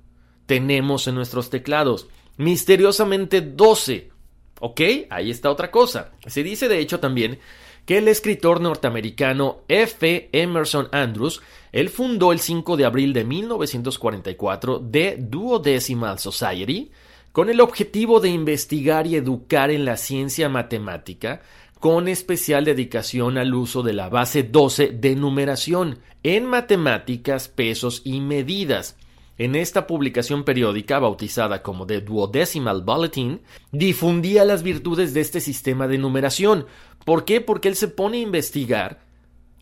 tenemos 0.45 1.07
en 1.07 1.15
nuestros 1.15 1.49
teclados. 1.49 2.07
Misteriosamente 2.37 3.41
12. 3.41 4.11
¿Ok? 4.59 4.81
Ahí 5.09 5.29
está 5.29 5.51
otra 5.51 5.69
cosa. 5.69 6.11
Se 6.25 6.43
dice 6.43 6.67
de 6.67 6.79
hecho 6.79 6.99
también 6.99 7.39
que 7.87 7.99
el 7.99 8.09
escritor 8.09 8.59
norteamericano 8.59 9.61
F. 9.69 10.29
Emerson 10.33 10.89
Andrews, 10.91 11.41
él 11.71 11.87
fundó 11.87 12.33
el 12.33 12.41
5 12.41 12.75
de 12.75 12.83
abril 12.83 13.13
de 13.13 13.23
1944 13.23 14.81
The 14.91 15.15
Duodecimal 15.17 16.19
Society 16.19 16.91
con 17.31 17.49
el 17.49 17.61
objetivo 17.61 18.19
de 18.19 18.27
investigar 18.27 19.07
y 19.07 19.15
educar 19.15 19.71
en 19.71 19.85
la 19.85 19.95
ciencia 19.95 20.49
matemática, 20.49 21.41
con 21.79 22.09
especial 22.09 22.65
dedicación 22.65 23.37
al 23.37 23.53
uso 23.53 23.83
de 23.83 23.93
la 23.93 24.09
base 24.09 24.43
12 24.43 24.89
de 24.89 25.15
numeración 25.15 25.99
en 26.23 26.45
matemáticas, 26.45 27.47
pesos 27.47 28.01
y 28.03 28.19
medidas. 28.19 28.97
En 29.37 29.55
esta 29.55 29.85
publicación 29.85 30.43
periódica, 30.43 30.97
bautizada 30.97 31.61
como 31.61 31.85
The 31.85 32.01
Duodecimal 32.01 32.81
Bulletin, 32.81 33.41
difundía 33.71 34.45
las 34.45 34.63
virtudes 34.63 35.13
de 35.13 35.21
este 35.21 35.41
sistema 35.41 35.87
de 35.87 35.99
numeración. 35.99 36.65
¿Por 37.05 37.23
qué? 37.23 37.39
Porque 37.39 37.67
él 37.67 37.75
se 37.75 37.87
pone 37.87 38.17
a 38.17 38.21
investigar 38.21 38.99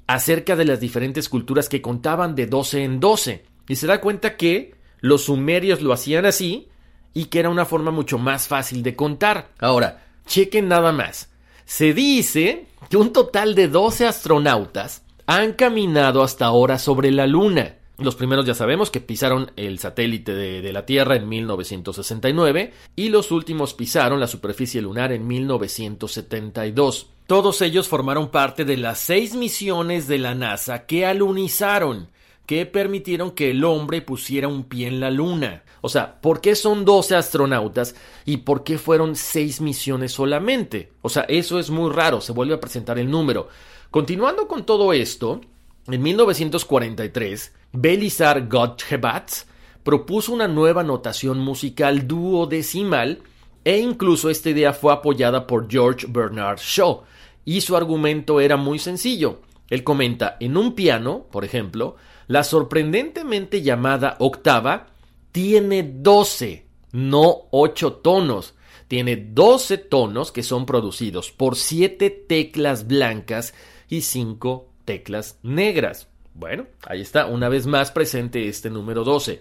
acerca 0.08 0.56
de 0.56 0.66
las 0.66 0.80
diferentes 0.80 1.28
culturas 1.28 1.68
que 1.68 1.82
contaban 1.82 2.36
de 2.36 2.48
12 2.48 2.84
en 2.84 3.00
12 3.00 3.46
y 3.68 3.76
se 3.76 3.88
da 3.88 4.00
cuenta 4.00 4.38
que 4.38 4.76
los 5.02 5.26
sumerios 5.26 5.82
lo 5.82 5.92
hacían 5.92 6.26
así 6.26 6.70
y 7.14 7.26
que 7.26 7.40
era 7.40 7.50
una 7.50 7.66
forma 7.66 7.92
mucho 7.92 8.18
más 8.18 8.48
fácil 8.48 8.82
de 8.82 8.96
contar. 8.96 9.50
Ahora, 9.60 10.06
chequen 10.26 10.68
nada 10.68 10.92
más. 10.92 11.32
Se 11.66 11.94
dice 11.94 12.68
que 12.90 12.98
un 12.98 13.12
total 13.12 13.56
de 13.56 13.68
12 13.68 14.06
astronautas 14.06 15.04
han 15.26 15.54
caminado 15.54 16.24
hasta 16.24 16.46
ahora 16.46 16.78
sobre 16.78 17.12
la 17.12 17.28
Luna. 17.28 17.76
Los 17.98 18.16
primeros 18.16 18.46
ya 18.46 18.54
sabemos 18.54 18.92
que 18.92 19.00
pisaron 19.00 19.52
el 19.56 19.80
satélite 19.80 20.34
de, 20.34 20.74
la 20.74 20.86
Tierra 20.86 21.16
en 21.16 21.30
1969 21.30 22.74
y 22.96 23.08
los 23.08 23.32
últimos 23.32 23.74
pisaron 23.74 24.20
la 24.20 24.28
superficie 24.28 24.82
lunar 24.82 25.14
en 25.14 25.26
1972. 25.26 27.08
Todos 27.26 27.62
ellos 27.62 27.88
formaron 27.88 28.30
parte 28.30 28.66
de 28.66 28.76
las 28.76 29.00
seis 29.00 29.34
misiones 29.34 30.08
de 30.08 30.18
la 30.18 30.36
NASA 30.36 30.86
que 30.86 31.06
alunizaron, 31.06 32.10
que 32.46 32.66
permitieron 32.66 33.32
que 33.32 33.52
el 33.52 33.64
hombre 33.64 34.02
pusiera 34.02 34.50
un 34.50 34.66
pie 34.66 34.88
en 34.88 35.00
la 35.00 35.10
Luna. 35.10 35.64
O 35.80 35.88
sea, 35.88 36.20
¿por 36.20 36.42
qué 36.42 36.56
son 36.56 36.84
12 36.84 37.16
astronautas 37.16 37.96
y 38.26 38.38
por 38.38 38.66
qué 38.66 38.78
fueron 38.78 39.16
seis 39.16 39.62
misiones 39.62 40.12
solamente? 40.12 40.92
O 41.02 41.10
sea, 41.10 41.24
eso 41.24 41.60
es 41.60 41.70
muy 41.70 41.92
raro, 41.92 42.20
se 42.20 42.34
vuelve 42.34 42.56
a 42.56 42.60
presentar 42.60 43.00
el 43.00 43.10
número. 43.10 43.48
Continuando 43.90 44.50
con 44.50 44.66
todo 44.66 44.92
esto, 44.92 45.40
en 45.88 46.02
1943, 46.02 47.54
Belisar 47.76 48.48
Gottschebats 48.48 49.48
propuso 49.84 50.34
una 50.34 50.48
nueva 50.48 50.84
notación 50.84 51.40
musical 51.40 52.08
duodecimal 52.08 53.22
e 53.64 53.78
incluso 53.78 54.30
esta 54.30 54.50
idea 54.50 54.74
fue 54.74 54.94
apoyada 54.94 55.46
por 55.46 55.70
George 55.70 56.08
Bernard 56.10 56.60
Shaw 56.60 57.04
y 57.44 57.62
su 57.62 57.76
argumento 57.76 58.40
era 58.40 58.58
muy 58.58 58.80
sencillo. 58.80 59.42
Él 59.70 59.84
comenta, 59.84 60.38
en 60.40 60.58
un 60.58 60.74
piano, 60.74 61.28
por 61.32 61.44
ejemplo, 61.44 61.96
la 62.28 62.44
sorprendentemente 62.44 63.62
llamada 63.62 64.16
octava 64.20 64.88
tiene 65.32 65.84
12, 65.84 66.66
no 66.94 67.48
8 67.52 67.94
tonos. 67.94 68.56
Tiene 68.88 69.16
12 69.18 69.80
tonos 69.80 70.32
que 70.32 70.44
son 70.44 70.66
producidos 70.66 71.32
por 71.32 71.56
7 71.56 72.10
teclas 72.10 72.88
blancas 72.88 73.54
y 73.90 74.02
5 74.02 74.70
teclas 74.86 75.40
negras. 75.42 76.08
Bueno, 76.36 76.68
ahí 76.86 77.00
está, 77.00 77.28
una 77.28 77.48
vez 77.48 77.66
más 77.66 77.92
presente 77.92 78.50
este 78.50 78.70
número 78.70 79.06
12. 79.06 79.40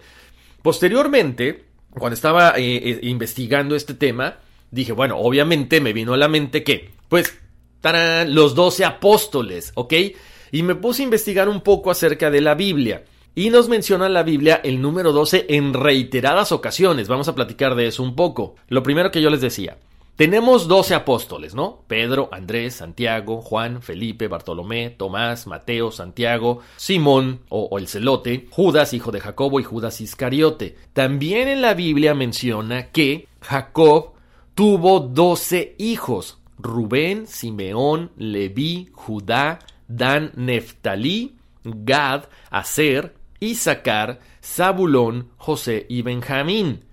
Posteriormente, 0.61 1.65
cuando 1.89 2.13
estaba 2.13 2.53
eh, 2.57 2.77
eh, 2.77 2.99
investigando 3.03 3.75
este 3.75 3.93
tema, 3.93 4.37
dije, 4.71 4.93
bueno, 4.93 5.17
obviamente 5.17 5.81
me 5.81 5.91
vino 5.91 6.13
a 6.13 6.17
la 6.17 6.29
mente 6.29 6.63
que, 6.63 6.91
pues, 7.09 7.37
tarán, 7.81 8.33
los 8.33 8.55
12 8.55 8.85
apóstoles, 8.85 9.73
¿ok? 9.75 9.93
Y 10.53 10.63
me 10.63 10.75
puse 10.75 11.01
a 11.01 11.05
investigar 11.05 11.49
un 11.49 11.59
poco 11.61 11.91
acerca 11.91 12.31
de 12.31 12.39
la 12.39 12.55
Biblia. 12.55 13.03
Y 13.35 13.49
nos 13.49 13.67
menciona 13.67 14.07
la 14.07 14.23
Biblia 14.23 14.61
el 14.63 14.81
número 14.81 15.11
12 15.11 15.47
en 15.49 15.73
reiteradas 15.73 16.53
ocasiones. 16.53 17.09
Vamos 17.09 17.27
a 17.27 17.35
platicar 17.35 17.75
de 17.75 17.87
eso 17.87 18.01
un 18.01 18.15
poco. 18.15 18.55
Lo 18.69 18.83
primero 18.83 19.11
que 19.11 19.21
yo 19.21 19.29
les 19.29 19.41
decía, 19.41 19.77
tenemos 20.15 20.69
doce 20.69 20.95
apóstoles, 20.95 21.55
¿no? 21.55 21.83
Pedro, 21.87 22.29
Andrés, 22.31 22.75
Santiago, 22.75 23.41
Juan, 23.41 23.81
Felipe, 23.81 24.29
Bartolomé, 24.29 24.89
Tomás, 24.89 25.45
Mateo, 25.45 25.91
Santiago, 25.91 26.61
Simón 26.77 27.41
o, 27.49 27.77
el 27.77 27.89
celote, 27.89 28.47
Judas, 28.49 28.93
hijo 28.93 29.11
de 29.11 29.19
Jacobo, 29.19 29.59
y 29.59 29.63
Judas 29.63 29.99
Iscariote. 29.99 30.77
También 30.93 31.49
en 31.49 31.61
la 31.61 31.73
Biblia 31.73 32.13
menciona 32.13 32.91
que 32.91 33.27
Jacob 33.41 34.13
tuvo 34.53 35.01
doce 35.01 35.75
hijos. 35.77 36.39
Rubén, 36.57 37.27
Simeón, 37.27 38.11
Leví, 38.15 38.87
Judá, 38.93 39.59
Dan, 39.89 40.31
Neftalí, 40.35 41.35
Gad, 41.65 42.29
Aser, 42.49 43.15
Isaacar, 43.41 44.21
Zabulón, 44.41 45.29
José 45.35 45.85
y 45.89 46.03
Benjamín. 46.03 46.85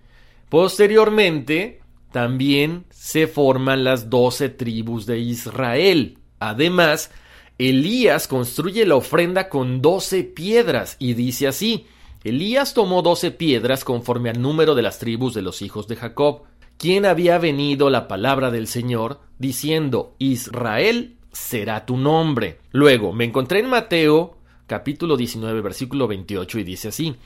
Posteriormente, 0.49 1.82
también 2.13 2.85
se 2.91 3.27
forman 3.27 3.85
las 3.85 4.11
doce 4.11 4.49
tribus 4.49 5.07
de 5.07 5.19
Israel. 5.19 6.19
Además, 6.39 7.11
Elías 7.59 8.29
construye 8.29 8.87
la 8.87 8.97
ofrenda 8.97 9.49
con 9.49 9.83
doce 9.83 10.25
piedras 10.25 10.97
y 10.99 11.15
dice 11.15 11.49
así, 11.49 11.87
Elías 12.25 12.75
tomó 12.75 13.03
doce 13.03 13.31
piedras 13.31 13.85
conforme 13.85 14.31
al 14.31 14.41
número 14.41 14.75
de 14.75 14.83
las 14.83 14.99
tribus 14.99 15.35
de 15.35 15.43
los 15.43 15.63
hijos 15.63 15.89
de 15.89 15.97
Jacob, 15.97 16.43
quien 16.77 17.05
había 17.05 17.39
venido 17.39 17.91
la 17.91 18.09
palabra 18.09 18.51
del 18.51 18.67
Señor, 18.67 19.21
diciendo, 19.39 20.15
Israel 20.19 21.17
será 21.33 21.87
tu 21.87 21.97
nombre. 21.97 22.59
Luego, 22.71 23.13
me 23.13 23.25
encontré 23.25 23.61
en 23.61 23.71
Mateo 23.71 24.37
capítulo 24.67 25.17
19, 25.17 25.61
versículo 25.61 26.09
28 26.09 26.59
y 26.61 26.65
dice 26.65 26.89
así, 26.89 27.17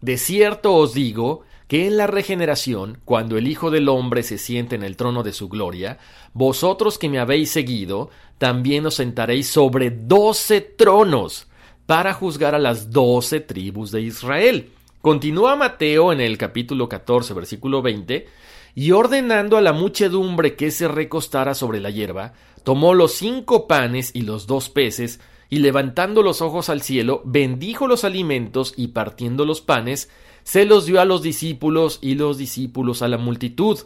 De 0.00 0.16
cierto 0.18 0.74
os 0.74 0.94
digo, 0.94 1.42
que 1.72 1.86
en 1.86 1.96
la 1.96 2.06
regeneración, 2.06 2.98
cuando 3.06 3.38
el 3.38 3.48
Hijo 3.48 3.70
del 3.70 3.88
Hombre 3.88 4.22
se 4.24 4.36
siente 4.36 4.76
en 4.76 4.82
el 4.82 4.94
trono 4.94 5.22
de 5.22 5.32
su 5.32 5.48
gloria, 5.48 5.96
vosotros 6.34 6.98
que 6.98 7.08
me 7.08 7.18
habéis 7.18 7.50
seguido, 7.50 8.10
también 8.36 8.84
os 8.84 8.96
sentaréis 8.96 9.48
sobre 9.48 9.90
doce 9.90 10.60
tronos 10.60 11.46
para 11.86 12.12
juzgar 12.12 12.54
a 12.54 12.58
las 12.58 12.90
doce 12.90 13.40
tribus 13.40 13.90
de 13.90 14.02
Israel. 14.02 14.68
Continúa 15.00 15.56
Mateo 15.56 16.12
en 16.12 16.20
el 16.20 16.36
capítulo 16.36 16.90
14, 16.90 17.32
versículo 17.32 17.80
20, 17.80 18.28
y 18.74 18.90
ordenando 18.90 19.56
a 19.56 19.62
la 19.62 19.72
muchedumbre 19.72 20.56
que 20.56 20.70
se 20.72 20.88
recostara 20.88 21.54
sobre 21.54 21.80
la 21.80 21.88
hierba, 21.88 22.34
tomó 22.64 22.92
los 22.92 23.12
cinco 23.12 23.66
panes 23.66 24.10
y 24.12 24.20
los 24.20 24.46
dos 24.46 24.68
peces, 24.68 25.20
y 25.48 25.60
levantando 25.60 26.22
los 26.22 26.42
ojos 26.42 26.68
al 26.68 26.82
cielo, 26.82 27.22
bendijo 27.24 27.86
los 27.86 28.04
alimentos 28.04 28.74
y 28.76 28.88
partiendo 28.88 29.46
los 29.46 29.62
panes, 29.62 30.10
se 30.44 30.64
los 30.64 30.86
dio 30.86 31.00
a 31.00 31.04
los 31.04 31.22
discípulos 31.22 31.98
y 32.00 32.14
los 32.14 32.38
discípulos 32.38 33.02
a 33.02 33.08
la 33.08 33.18
multitud. 33.18 33.78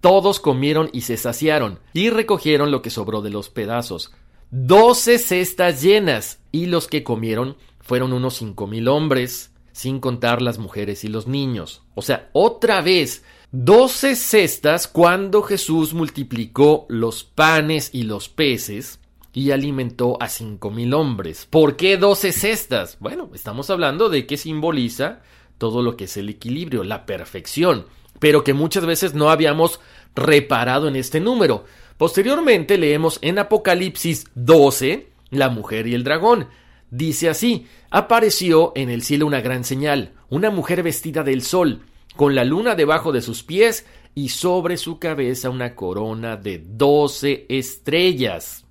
Todos 0.00 0.38
comieron 0.38 0.90
y 0.92 1.02
se 1.02 1.16
saciaron, 1.16 1.78
y 1.92 2.10
recogieron 2.10 2.70
lo 2.70 2.82
que 2.82 2.90
sobró 2.90 3.22
de 3.22 3.30
los 3.30 3.48
pedazos. 3.48 4.12
Doce 4.50 5.18
cestas 5.18 5.82
llenas, 5.82 6.40
y 6.52 6.66
los 6.66 6.86
que 6.86 7.02
comieron 7.02 7.56
fueron 7.80 8.12
unos 8.12 8.34
cinco 8.34 8.66
mil 8.66 8.88
hombres, 8.88 9.50
sin 9.72 9.98
contar 9.98 10.40
las 10.40 10.58
mujeres 10.58 11.04
y 11.04 11.08
los 11.08 11.26
niños. 11.26 11.82
O 11.94 12.02
sea, 12.02 12.30
otra 12.32 12.80
vez, 12.80 13.24
doce 13.50 14.14
cestas 14.14 14.86
cuando 14.86 15.42
Jesús 15.42 15.94
multiplicó 15.94 16.86
los 16.88 17.24
panes 17.24 17.90
y 17.92 18.04
los 18.04 18.28
peces 18.28 19.00
y 19.32 19.50
alimentó 19.50 20.16
a 20.20 20.28
cinco 20.28 20.70
mil 20.70 20.94
hombres. 20.94 21.46
¿Por 21.50 21.76
qué 21.76 21.96
doce 21.96 22.30
cestas? 22.30 22.96
Bueno, 23.00 23.30
estamos 23.34 23.68
hablando 23.68 24.08
de 24.08 24.26
que 24.26 24.36
simboliza 24.36 25.22
todo 25.58 25.82
lo 25.82 25.96
que 25.96 26.04
es 26.04 26.16
el 26.16 26.28
equilibrio, 26.28 26.84
la 26.84 27.06
perfección, 27.06 27.86
pero 28.18 28.44
que 28.44 28.54
muchas 28.54 28.86
veces 28.86 29.14
no 29.14 29.30
habíamos 29.30 29.80
reparado 30.14 30.88
en 30.88 30.96
este 30.96 31.20
número. 31.20 31.64
Posteriormente 31.96 32.78
leemos 32.78 33.18
en 33.22 33.38
Apocalipsis 33.38 34.26
12, 34.34 35.08
la 35.30 35.48
mujer 35.48 35.86
y 35.86 35.94
el 35.94 36.04
dragón. 36.04 36.48
Dice 36.90 37.28
así, 37.28 37.66
apareció 37.90 38.72
en 38.76 38.90
el 38.90 39.02
cielo 39.02 39.26
una 39.26 39.40
gran 39.40 39.64
señal, 39.64 40.12
una 40.28 40.50
mujer 40.50 40.82
vestida 40.82 41.22
del 41.22 41.42
sol, 41.42 41.82
con 42.16 42.34
la 42.34 42.44
luna 42.44 42.74
debajo 42.74 43.12
de 43.12 43.22
sus 43.22 43.42
pies 43.42 43.86
y 44.14 44.28
sobre 44.28 44.76
su 44.76 44.98
cabeza 44.98 45.50
una 45.50 45.74
corona 45.74 46.36
de 46.36 46.58
doce 46.64 47.46
estrellas. 47.48 48.64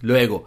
Luego, 0.00 0.46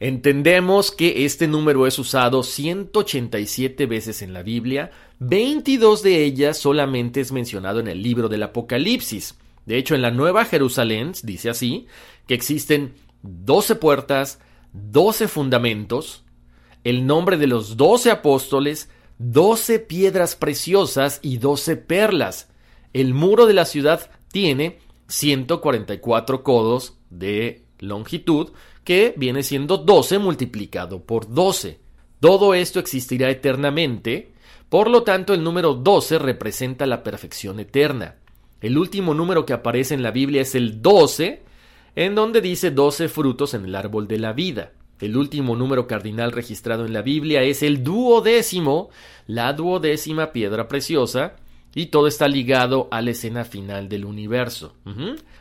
entendemos 0.00 0.90
que 0.90 1.24
este 1.24 1.46
número 1.46 1.86
es 1.86 1.98
usado 1.98 2.42
187 2.42 3.86
veces 3.86 4.22
en 4.22 4.32
la 4.32 4.42
Biblia, 4.42 4.90
22 5.20 6.02
de 6.02 6.24
ellas 6.24 6.58
solamente 6.58 7.20
es 7.20 7.32
mencionado 7.32 7.80
en 7.80 7.88
el 7.88 8.02
libro 8.02 8.28
del 8.28 8.42
Apocalipsis. 8.42 9.36
De 9.66 9.78
hecho, 9.78 9.94
en 9.94 10.02
la 10.02 10.10
Nueva 10.10 10.44
Jerusalén 10.44 11.12
dice 11.22 11.50
así, 11.50 11.86
que 12.26 12.34
existen 12.34 12.94
12 13.22 13.76
puertas, 13.76 14.40
12 14.72 15.28
fundamentos, 15.28 16.24
el 16.84 17.06
nombre 17.06 17.38
de 17.38 17.46
los 17.46 17.76
12 17.76 18.10
apóstoles, 18.10 18.90
12 19.18 19.78
piedras 19.78 20.36
preciosas 20.36 21.20
y 21.22 21.38
12 21.38 21.76
perlas. 21.76 22.50
El 22.92 23.14
muro 23.14 23.46
de 23.46 23.54
la 23.54 23.64
ciudad 23.64 24.10
tiene 24.30 24.78
144 25.08 26.42
codos 26.42 26.98
de 27.10 27.63
longitud, 27.78 28.50
que 28.84 29.14
viene 29.16 29.42
siendo 29.42 29.78
12 29.78 30.18
multiplicado 30.18 31.02
por 31.02 31.32
12. 31.32 31.78
Todo 32.20 32.54
esto 32.54 32.80
existirá 32.80 33.30
eternamente, 33.30 34.32
por 34.68 34.90
lo 34.90 35.02
tanto 35.02 35.34
el 35.34 35.42
número 35.42 35.74
12 35.74 36.18
representa 36.18 36.86
la 36.86 37.02
perfección 37.02 37.60
eterna. 37.60 38.16
El 38.60 38.78
último 38.78 39.14
número 39.14 39.44
que 39.44 39.52
aparece 39.52 39.94
en 39.94 40.02
la 40.02 40.10
Biblia 40.10 40.42
es 40.42 40.54
el 40.54 40.80
12, 40.80 41.42
en 41.96 42.14
donde 42.14 42.40
dice 42.40 42.70
12 42.70 43.08
frutos 43.08 43.54
en 43.54 43.66
el 43.66 43.74
árbol 43.74 44.08
de 44.08 44.18
la 44.18 44.32
vida. 44.32 44.72
El 45.00 45.16
último 45.16 45.54
número 45.54 45.86
cardinal 45.86 46.32
registrado 46.32 46.86
en 46.86 46.92
la 46.92 47.02
Biblia 47.02 47.42
es 47.42 47.62
el 47.62 47.84
duodécimo, 47.84 48.90
la 49.26 49.52
duodécima 49.52 50.32
piedra 50.32 50.66
preciosa, 50.66 51.36
y 51.74 51.86
todo 51.86 52.06
está 52.06 52.28
ligado 52.28 52.88
a 52.90 53.02
la 53.02 53.10
escena 53.10 53.44
final 53.44 53.88
del 53.88 54.04
universo. 54.04 54.74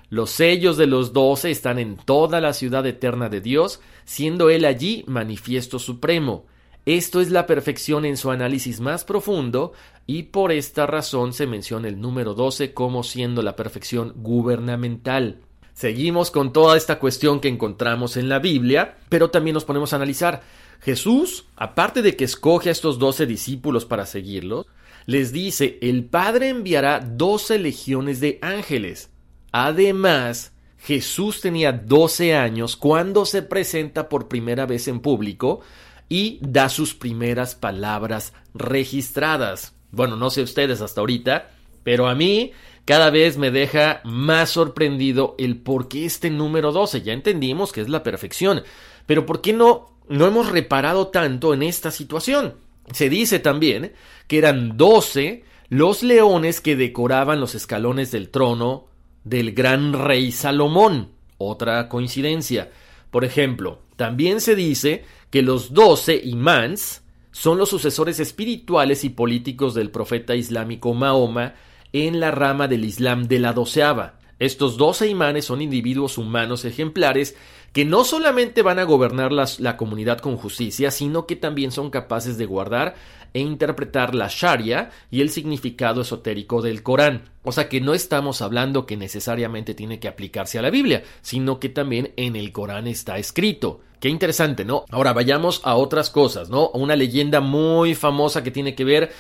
Los 0.10 0.32
sellos 0.32 0.78
de 0.78 0.88
los 0.88 1.14
doce 1.14 1.52
están 1.52 1.80
en 1.80 1.98
toda 1.98 2.42
la 2.42 2.54
ciudad 2.54 2.86
eterna 2.86 3.30
de 3.30 3.42
Dios, 3.42 3.82
siendo 4.06 4.50
Él 4.50 4.66
allí 4.66 5.04
manifiesto 5.08 5.80
supremo. 5.80 6.46
Esto 6.86 7.22
es 7.22 7.32
la 7.32 7.46
perfección 7.46 8.04
en 8.04 8.18
su 8.18 8.30
análisis 8.30 8.80
más 8.82 9.06
profundo, 9.06 9.74
y 10.06 10.24
por 10.24 10.52
esta 10.52 10.86
razón 10.86 11.32
se 11.34 11.48
menciona 11.48 11.88
el 11.88 12.02
número 12.02 12.34
12 12.34 12.74
como 12.74 13.04
siendo 13.04 13.42
la 13.42 13.56
perfección 13.56 14.14
gubernamental. 14.18 15.40
Seguimos 15.74 16.30
con 16.30 16.54
toda 16.54 16.78
esta 16.78 17.00
cuestión 17.00 17.40
que 17.40 17.48
encontramos 17.48 18.18
en 18.18 18.30
la 18.30 18.40
Biblia, 18.40 18.98
pero 19.10 19.30
también 19.30 19.54
nos 19.54 19.66
ponemos 19.66 19.94
a 19.94 19.96
analizar. 19.96 20.44
Jesús, 20.82 21.46
aparte 21.56 22.02
de 22.02 22.16
que 22.16 22.26
escoge 22.26 22.70
a 22.70 22.74
estos 22.74 23.00
doce 23.00 23.26
discípulos 23.26 23.86
para 23.86 24.06
seguirlos, 24.06 24.68
les 25.06 25.32
dice, 25.32 25.78
el 25.82 26.06
Padre 26.06 26.50
enviará 26.50 27.00
doce 27.00 27.60
legiones 27.60 28.20
de 28.20 28.40
ángeles. 28.42 29.10
Además, 29.52 30.54
Jesús 30.78 31.42
tenía 31.42 31.72
doce 31.72 32.36
años 32.36 32.76
cuando 32.76 33.26
se 33.26 33.42
presenta 33.42 34.10
por 34.10 34.28
primera 34.28 34.66
vez 34.66 34.88
en 34.88 35.00
público 35.00 35.62
y 36.10 36.40
da 36.42 36.70
sus 36.70 36.94
primeras 36.94 37.56
palabras 37.56 38.34
registradas. 38.54 39.76
Bueno, 39.92 40.16
no 40.18 40.30
sé 40.30 40.42
ustedes 40.42 40.82
hasta 40.82 41.02
ahorita, 41.02 41.52
pero 41.84 42.08
a 42.08 42.16
mí 42.16 42.52
cada 42.86 43.10
vez 43.12 43.38
me 43.38 43.52
deja 43.52 44.02
más 44.04 44.50
sorprendido 44.50 45.36
el 45.38 45.58
por 45.58 45.88
qué 45.88 46.06
este 46.06 46.30
número 46.30 46.72
12. 46.72 47.02
Ya 47.02 47.14
entendimos 47.14 47.72
que 47.72 47.82
es 47.82 47.90
la 47.90 48.04
perfección, 48.04 48.64
pero 49.06 49.26
¿por 49.26 49.42
qué 49.42 49.54
no, 49.54 49.98
no 50.10 50.28
hemos 50.28 50.52
reparado 50.52 51.08
tanto 51.08 51.54
en 51.54 51.64
esta 51.64 51.92
situación? 51.92 52.56
Se 52.92 53.10
dice 53.10 53.40
también 53.40 53.94
que 54.28 54.38
eran 54.38 54.78
12 54.78 55.44
los 55.70 56.04
leones 56.04 56.62
que 56.62 56.76
decoraban 56.76 57.40
los 57.40 57.56
escalones 57.56 58.12
del 58.12 58.30
trono 58.30 58.88
del 59.24 59.54
gran 59.54 59.94
rey 59.94 60.32
Salomón. 60.32 61.12
Otra 61.38 61.90
coincidencia. 61.90 62.72
Por 63.10 63.26
ejemplo, 63.26 63.82
también 63.96 64.42
se 64.42 64.56
dice 64.56 65.06
que 65.30 65.42
los 65.42 65.74
doce 65.74 66.22
imams 66.24 67.04
son 67.32 67.58
los 67.58 67.70
sucesores 67.70 68.20
espirituales 68.20 69.04
y 69.04 69.10
políticos 69.10 69.74
del 69.74 69.90
profeta 69.90 70.36
islámico 70.36 70.94
Mahoma 70.94 71.56
en 71.92 72.20
la 72.20 72.32
rama 72.32 72.68
del 72.68 72.86
Islam 72.86 73.28
de 73.28 73.40
la 73.40 73.54
doceava. 73.54 74.20
Estos 74.40 74.78
doce 74.78 75.08
imanes 75.08 75.46
son 75.46 75.62
individuos 75.62 76.18
humanos 76.18 76.66
ejemplares 76.66 77.36
que 77.74 77.86
no 77.86 78.04
solamente 78.04 78.62
van 78.62 78.80
a 78.80 78.84
gobernar 78.84 79.32
la 79.32 79.78
comunidad 79.78 80.20
con 80.20 80.38
justicia, 80.38 80.92
sino 80.92 81.26
que 81.26 81.36
también 81.36 81.72
son 81.72 81.90
capaces 81.90 82.38
de 82.38 82.46
guardar 82.46 82.96
e 83.34 83.40
interpretar 83.40 84.14
la 84.14 84.28
Sharia 84.30 84.92
y 85.10 85.22
el 85.22 85.32
significado 85.32 86.02
esotérico 86.02 86.62
del 86.62 86.84
Corán. 86.84 87.24
O 87.42 87.52
sea 87.52 87.68
que 87.68 87.82
no 87.82 87.96
estamos 87.96 88.42
hablando 88.42 88.86
que 88.86 88.96
necesariamente 88.96 89.74
tiene 89.74 90.00
que 90.00 90.08
aplicarse 90.08 90.60
a 90.60 90.62
la 90.62 90.70
Biblia, 90.70 91.04
sino 91.22 91.60
que 91.60 91.70
también 91.70 92.14
en 92.16 92.36
el 92.36 92.52
Corán 92.52 92.88
está 92.88 93.18
escrito. 93.18 93.82
Qué 94.00 94.10
interesante, 94.10 94.66
¿no? 94.66 94.86
Ahora 94.92 95.14
vayamos 95.14 95.62
a 95.64 95.76
otras 95.76 96.10
cosas, 96.10 96.50
¿no? 96.50 96.70
Una 96.70 96.96
leyenda 96.96 97.42
muy 97.42 97.96
famosa 97.96 98.44
que 98.44 98.52
tiene 98.52 98.76
que 98.76 98.84
ver 98.84 99.12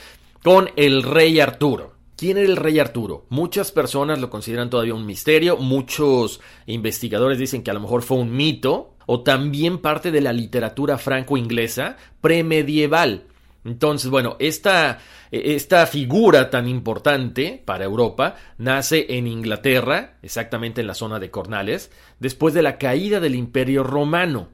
con 0.43 0.69
el 0.75 1.01
rey 1.01 1.39
Arturo. 1.39 1.92
¿Quién 2.15 2.37
era 2.37 2.47
el 2.47 2.57
rey 2.57 2.79
Arturo? 2.79 3.25
Muchas 3.29 3.71
personas 3.71 4.19
lo 4.19 4.29
consideran 4.29 4.69
todavía 4.69 4.93
un 4.93 5.05
misterio, 5.05 5.57
muchos 5.57 6.41
investigadores 6.67 7.39
dicen 7.39 7.63
que 7.63 7.71
a 7.71 7.73
lo 7.73 7.79
mejor 7.79 8.03
fue 8.03 8.17
un 8.17 8.35
mito 8.35 8.93
o 9.05 9.21
también 9.21 9.79
parte 9.79 10.11
de 10.11 10.21
la 10.21 10.31
literatura 10.31 10.97
franco-inglesa 10.97 11.97
premedieval. 12.21 13.23
Entonces, 13.65 14.09
bueno, 14.11 14.35
esta, 14.39 14.99
esta 15.31 15.87
figura 15.87 16.49
tan 16.49 16.67
importante 16.67 17.61
para 17.63 17.85
Europa 17.85 18.35
nace 18.57 19.17
en 19.17 19.25
Inglaterra, 19.25 20.17
exactamente 20.21 20.81
en 20.81 20.87
la 20.87 20.93
zona 20.93 21.19
de 21.19 21.31
Cornales, 21.31 21.91
después 22.19 22.53
de 22.53 22.61
la 22.61 22.77
caída 22.77 23.19
del 23.19 23.35
Imperio 23.35 23.83
Romano. 23.83 24.49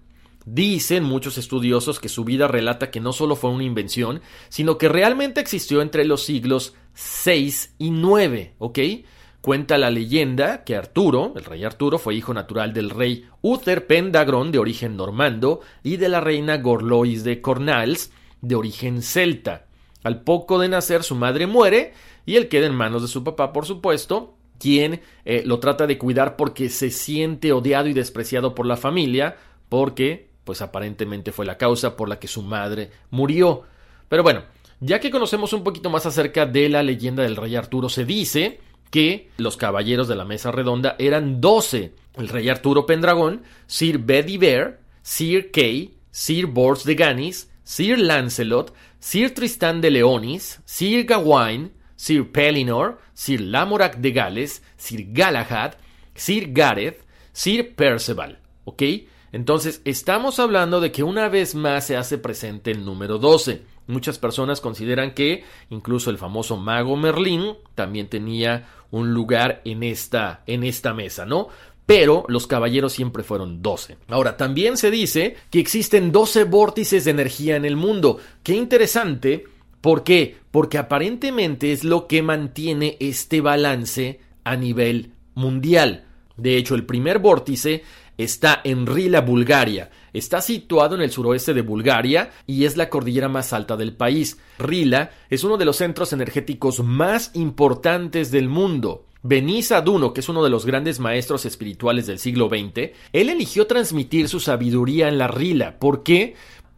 Dicen 0.52 1.04
muchos 1.04 1.38
estudiosos 1.38 2.00
que 2.00 2.10
su 2.10 2.24
vida 2.24 2.48
relata 2.48 2.90
que 2.90 3.00
no 3.00 3.14
solo 3.14 3.36
fue 3.36 3.52
una 3.52 3.66
invención, 3.66 4.22
sino 4.50 4.80
que 4.80 4.90
realmente 4.90 5.42
existió 5.42 5.84
entre 5.84 6.06
los 6.06 6.24
siglos 6.24 6.74
6 6.96 7.76
y 7.78 7.92
9, 7.92 8.56
¿ok? 8.58 8.80
Cuenta 9.42 9.78
la 9.78 9.92
leyenda 9.92 10.64
que 10.64 10.76
Arturo, 10.76 11.34
el 11.36 11.46
rey 11.46 11.64
Arturo, 11.64 12.00
fue 12.00 12.16
hijo 12.16 12.34
natural 12.34 12.74
del 12.74 12.90
rey 12.90 13.28
Uther 13.44 13.86
Pendragon 13.86 14.52
de 14.52 14.58
origen 14.58 14.98
normando 14.98 15.62
y 15.84 15.98
de 15.98 16.10
la 16.10 16.20
reina 16.20 16.58
Gorlois 16.58 17.24
de 17.24 17.42
Cornals 17.42 18.12
de 18.42 18.56
origen 18.56 19.04
celta. 19.04 19.68
Al 20.02 20.24
poco 20.24 20.58
de 20.58 20.68
nacer 20.68 21.04
su 21.04 21.14
madre 21.14 21.46
muere 21.46 21.94
y 22.26 22.38
él 22.38 22.48
queda 22.48 22.66
en 22.66 22.74
manos 22.74 23.04
de 23.04 23.08
su 23.08 23.24
papá, 23.24 23.54
por 23.54 23.68
supuesto, 23.68 24.36
quien 24.58 25.02
eh, 25.26 25.44
lo 25.46 25.60
trata 25.60 25.86
de 25.86 26.00
cuidar 26.00 26.38
porque 26.38 26.70
se 26.70 26.90
siente 26.90 27.52
odiado 27.52 27.88
y 27.88 27.94
despreciado 27.94 28.56
por 28.56 28.66
la 28.66 28.78
familia, 28.78 29.38
porque 29.70 30.29
pues 30.50 30.64
aparentemente 30.64 31.32
fue 31.32 31.46
la 31.46 31.60
causa 31.60 31.96
por 31.96 32.10
la 32.10 32.18
que 32.18 32.28
su 32.28 32.42
madre 32.42 32.90
murió. 33.12 33.66
Pero 34.08 34.24
bueno, 34.24 34.46
ya 34.80 35.00
que 35.00 35.12
conocemos 35.12 35.54
un 35.54 35.64
poquito 35.64 35.92
más 35.92 36.08
acerca 36.08 36.48
de 36.48 36.68
la 36.70 36.82
leyenda 36.82 37.22
del 37.22 37.36
rey 37.36 37.56
Arturo, 37.56 37.88
se 37.88 38.04
dice 38.04 38.60
que 38.90 39.30
los 39.38 39.58
caballeros 39.58 40.08
de 40.08 40.16
la 40.16 40.26
mesa 40.26 40.52
redonda 40.52 40.96
eran 40.98 41.40
doce. 41.40 41.94
El 42.16 42.30
rey 42.30 42.50
Arturo 42.50 42.88
Pendragón, 42.88 43.44
Sir 43.68 44.00
Bedivere, 44.00 44.80
Sir 45.04 45.52
Kay, 45.52 45.94
Sir 46.10 46.48
Bors 46.48 46.84
de 46.84 46.96
Ganis, 46.96 47.52
Sir 47.64 48.00
Lancelot, 48.00 48.74
Sir 48.98 49.32
Tristán 49.36 49.82
de 49.82 49.92
Leonis, 49.92 50.62
Sir 50.66 51.06
Gawain, 51.06 51.74
Sir 51.96 52.32
Pellinor, 52.32 53.00
Sir 53.14 53.40
Lamorak 53.42 53.98
de 53.98 54.12
Gales, 54.14 54.64
Sir 54.78 55.10
Galahad, 55.12 55.74
Sir 56.16 56.52
Gareth, 56.54 57.06
Sir 57.34 57.76
Perceval. 57.76 58.40
¿Ok? 58.64 58.82
Entonces, 59.32 59.82
estamos 59.86 60.40
hablando 60.40 60.82
de 60.82 60.92
que 60.92 61.04
una 61.04 61.30
vez 61.30 61.56
más 61.56 61.86
se 61.86 61.98
hace 61.98 62.18
presente 62.18 62.72
el 62.72 62.84
número 62.84 63.18
12. 63.18 63.62
Muchas 63.88 64.20
personas 64.20 64.62
consideran 64.62 65.14
que 65.14 65.44
incluso 65.70 66.10
el 66.10 66.18
famoso 66.18 66.58
mago 66.58 66.96
Merlín 66.96 67.56
también 67.76 68.08
tenía 68.08 68.68
un 68.92 69.14
lugar 69.14 69.62
en 69.66 69.84
esta, 69.84 70.44
en 70.48 70.64
esta 70.64 70.94
mesa, 70.94 71.26
¿no? 71.26 71.48
Pero 71.86 72.24
los 72.28 72.46
caballeros 72.46 72.94
siempre 72.94 73.24
fueron 73.24 73.64
12. 73.64 73.98
Ahora, 74.10 74.38
también 74.38 74.78
se 74.78 74.92
dice 74.92 75.38
que 75.50 75.60
existen 75.60 76.12
12 76.12 76.44
vórtices 76.44 77.06
de 77.06 77.12
energía 77.12 77.56
en 77.56 77.66
el 77.66 77.76
mundo. 77.76 78.20
Qué 78.44 78.54
interesante. 78.54 79.46
¿Por 79.82 80.04
qué? 80.04 80.38
Porque 80.52 80.78
aparentemente 80.78 81.72
es 81.72 81.84
lo 81.84 82.06
que 82.06 82.22
mantiene 82.22 82.98
este 83.00 83.42
balance 83.42 84.20
a 84.44 84.56
nivel 84.56 85.14
mundial. 85.34 86.06
De 86.38 86.58
hecho, 86.58 86.76
el 86.76 86.86
primer 86.86 87.20
vórtice 87.20 87.84
está 88.20 88.60
en 88.66 88.86
Rila, 88.86 89.22
Bulgaria. 89.22 89.90
Está 90.12 90.42
situado 90.42 90.96
en 90.96 91.02
el 91.02 91.10
suroeste 91.10 91.54
de 91.54 91.62
Bulgaria 91.62 92.32
y 92.46 92.66
es 92.66 92.76
la 92.76 92.90
cordillera 92.90 93.30
más 93.30 93.54
alta 93.54 93.78
del 93.78 93.94
país. 93.94 94.38
Rila 94.58 95.12
es 95.30 95.46
uno 95.46 95.58
de 95.58 95.64
los 95.64 95.78
centros 95.78 96.12
energéticos 96.12 96.84
más 96.84 97.32
importantes 97.34 98.30
del 98.30 98.50
mundo. 98.50 99.06
Benisa 99.24 99.80
Duno, 99.82 100.14
que 100.14 100.20
es 100.20 100.28
uno 100.28 100.44
de 100.44 100.50
los 100.50 100.66
grandes 100.66 101.00
maestros 101.00 101.46
espirituales 101.46 102.08
del 102.08 102.20
siglo 102.20 102.50
XX, 102.50 102.92
él 103.14 103.30
eligió 103.30 103.68
transmitir 103.68 104.28
su 104.28 104.42
sabiduría 104.42 105.08
en 105.08 105.18
la 105.18 105.30
Rila. 105.30 105.80
¿Por 105.80 106.04
qué? 106.04 106.36